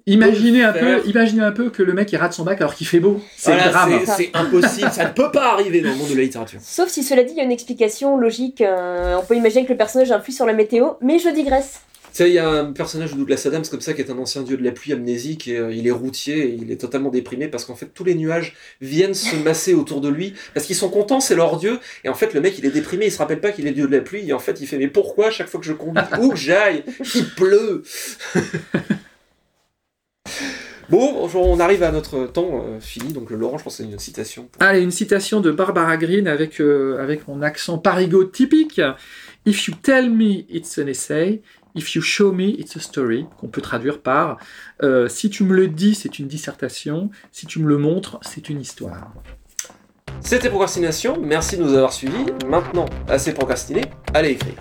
Imaginez 0.05 0.63
un, 0.63 0.73
faire. 0.73 1.01
peu, 1.01 1.09
imaginez 1.09 1.41
un 1.43 1.51
peu 1.51 1.69
que 1.69 1.81
le 1.83 1.93
mec 1.93 2.11
il 2.11 2.17
rate 2.17 2.33
son 2.33 2.43
bac 2.43 2.59
alors 2.59 2.75
qu'il 2.75 2.87
fait 2.87 2.99
beau. 2.99 3.21
C'est 3.37 3.51
Voilà, 3.51 3.67
le 3.67 3.71
drame. 3.71 3.99
c'est, 4.05 4.11
c'est 4.11 4.29
impossible, 4.33 4.91
ça 4.91 5.05
ne 5.05 5.13
peut 5.13 5.31
pas 5.31 5.53
arriver 5.53 5.81
dans 5.81 5.89
le 5.91 5.95
monde 5.95 6.09
de 6.09 6.15
la 6.15 6.23
littérature. 6.23 6.59
Sauf 6.61 6.89
si 6.89 7.03
cela 7.03 7.23
dit, 7.23 7.31
il 7.33 7.37
y 7.37 7.41
a 7.41 7.43
une 7.43 7.51
explication 7.51 8.17
logique. 8.17 8.61
euh, 8.61 9.15
on 9.21 9.25
peut 9.25 9.35
imaginer 9.35 9.65
que 9.65 9.71
le 9.71 9.77
personnage 9.77 10.11
influe 10.11 10.33
sur 10.33 10.45
la 10.45 10.53
météo, 10.53 10.91
mais 11.01 11.19
je 11.19 11.29
digresse. 11.29 11.81
Tu 12.11 12.17
sais, 12.17 12.29
il 12.29 12.33
y 12.33 12.39
a 12.39 12.47
un 12.47 12.73
personnage 12.73 13.13
de 13.13 13.17
Douglas 13.17 13.41
Adams 13.47 13.63
comme 13.71 13.81
ça 13.81 13.93
qui 13.93 14.01
est 14.01 14.11
un 14.11 14.17
ancien 14.19 14.43
dieu 14.43 14.55
de 14.55 14.63
la 14.63 14.71
pluie 14.71 14.93
amnésique 14.93 15.47
et 15.47 15.57
euh, 15.57 15.73
il 15.73 15.87
est 15.87 15.91
routier 15.91 16.37
et 16.47 16.53
il 16.61 16.71
est 16.71 16.79
totalement 16.79 17.09
déprimé 17.09 17.47
parce 17.47 17.65
qu'en 17.65 17.73
fait 17.75 17.87
tous 17.91 18.03
les 18.03 18.13
nuages 18.13 18.53
viennent 18.81 19.15
se 19.15 19.35
masser 19.37 19.73
autour 19.73 19.99
de 19.99 20.09
lui 20.09 20.35
parce 20.53 20.67
qu'ils 20.67 20.75
sont 20.75 20.89
contents, 20.89 21.19
c'est 21.21 21.33
leur 21.33 21.57
dieu 21.57 21.79
et 22.03 22.09
en 22.09 22.13
fait 22.13 22.35
le 22.35 22.41
mec 22.41 22.59
il 22.59 22.65
est 22.67 22.71
déprimé, 22.71 23.07
il 23.07 23.11
se 23.11 23.17
rappelle 23.17 23.41
pas 23.41 23.51
qu'il 23.51 23.65
est 23.65 23.71
dieu 23.71 23.87
de 23.87 23.95
la 23.95 24.01
pluie 24.01 24.29
et 24.29 24.33
en 24.33 24.37
fait 24.37 24.61
il 24.61 24.67
fait 24.67 24.77
mais 24.77 24.89
pourquoi 24.89 25.31
chaque 25.31 25.47
fois 25.47 25.59
que 25.59 25.65
je 25.65 25.73
conduis 25.73 26.03
où 26.19 26.29
que 26.29 26.35
j'aille, 26.35 26.83
il 27.15 27.25
pleut 27.33 27.81
Bon, 30.89 31.29
on 31.35 31.59
arrive 31.59 31.81
à 31.81 31.91
notre 31.91 32.25
temps 32.27 32.61
euh, 32.65 32.79
fini, 32.79 33.13
donc 33.13 33.29
Laurent, 33.31 33.57
je 33.57 33.63
pense 33.63 33.77
que 33.77 33.83
c'est 33.83 33.89
une 33.89 33.97
citation. 33.99 34.47
pour- 34.51 34.61
Allez, 34.61 34.81
une 34.81 34.91
citation 34.91 35.39
de 35.39 35.49
Barbara 35.49 35.95
Greene 35.97 36.27
avec, 36.27 36.59
euh, 36.59 37.01
avec 37.01 37.27
mon 37.27 37.41
accent 37.41 37.77
parigot 37.77 38.25
typique. 38.25 38.81
If 39.45 39.67
you 39.67 39.75
tell 39.81 40.09
me 40.09 40.45
it's 40.49 40.77
an 40.77 40.87
essay, 40.87 41.41
if 41.73 41.95
you 41.95 42.01
show 42.01 42.31
me 42.33 42.49
it's 42.49 42.75
a 42.75 42.79
story, 42.81 43.25
qu'on 43.39 43.47
peut 43.47 43.61
traduire 43.61 44.01
par 44.01 44.37
euh, 44.83 45.07
si 45.07 45.29
tu 45.29 45.43
me 45.45 45.53
le 45.55 45.67
dis, 45.69 45.95
c'est 45.95 46.19
une 46.19 46.27
dissertation, 46.27 47.09
si 47.31 47.45
tu 47.45 47.59
me 47.59 47.67
le 47.67 47.77
montres, 47.77 48.19
c'est 48.21 48.49
une 48.49 48.59
histoire. 48.59 49.13
C'était 50.21 50.49
Procrastination, 50.49 51.17
merci 51.21 51.57
de 51.57 51.63
nous 51.63 51.73
avoir 51.73 51.91
suivis. 51.93 52.25
Maintenant, 52.47 52.85
assez 53.07 53.33
procrastiné, 53.33 53.81
allez 54.13 54.31
écrire. 54.31 54.55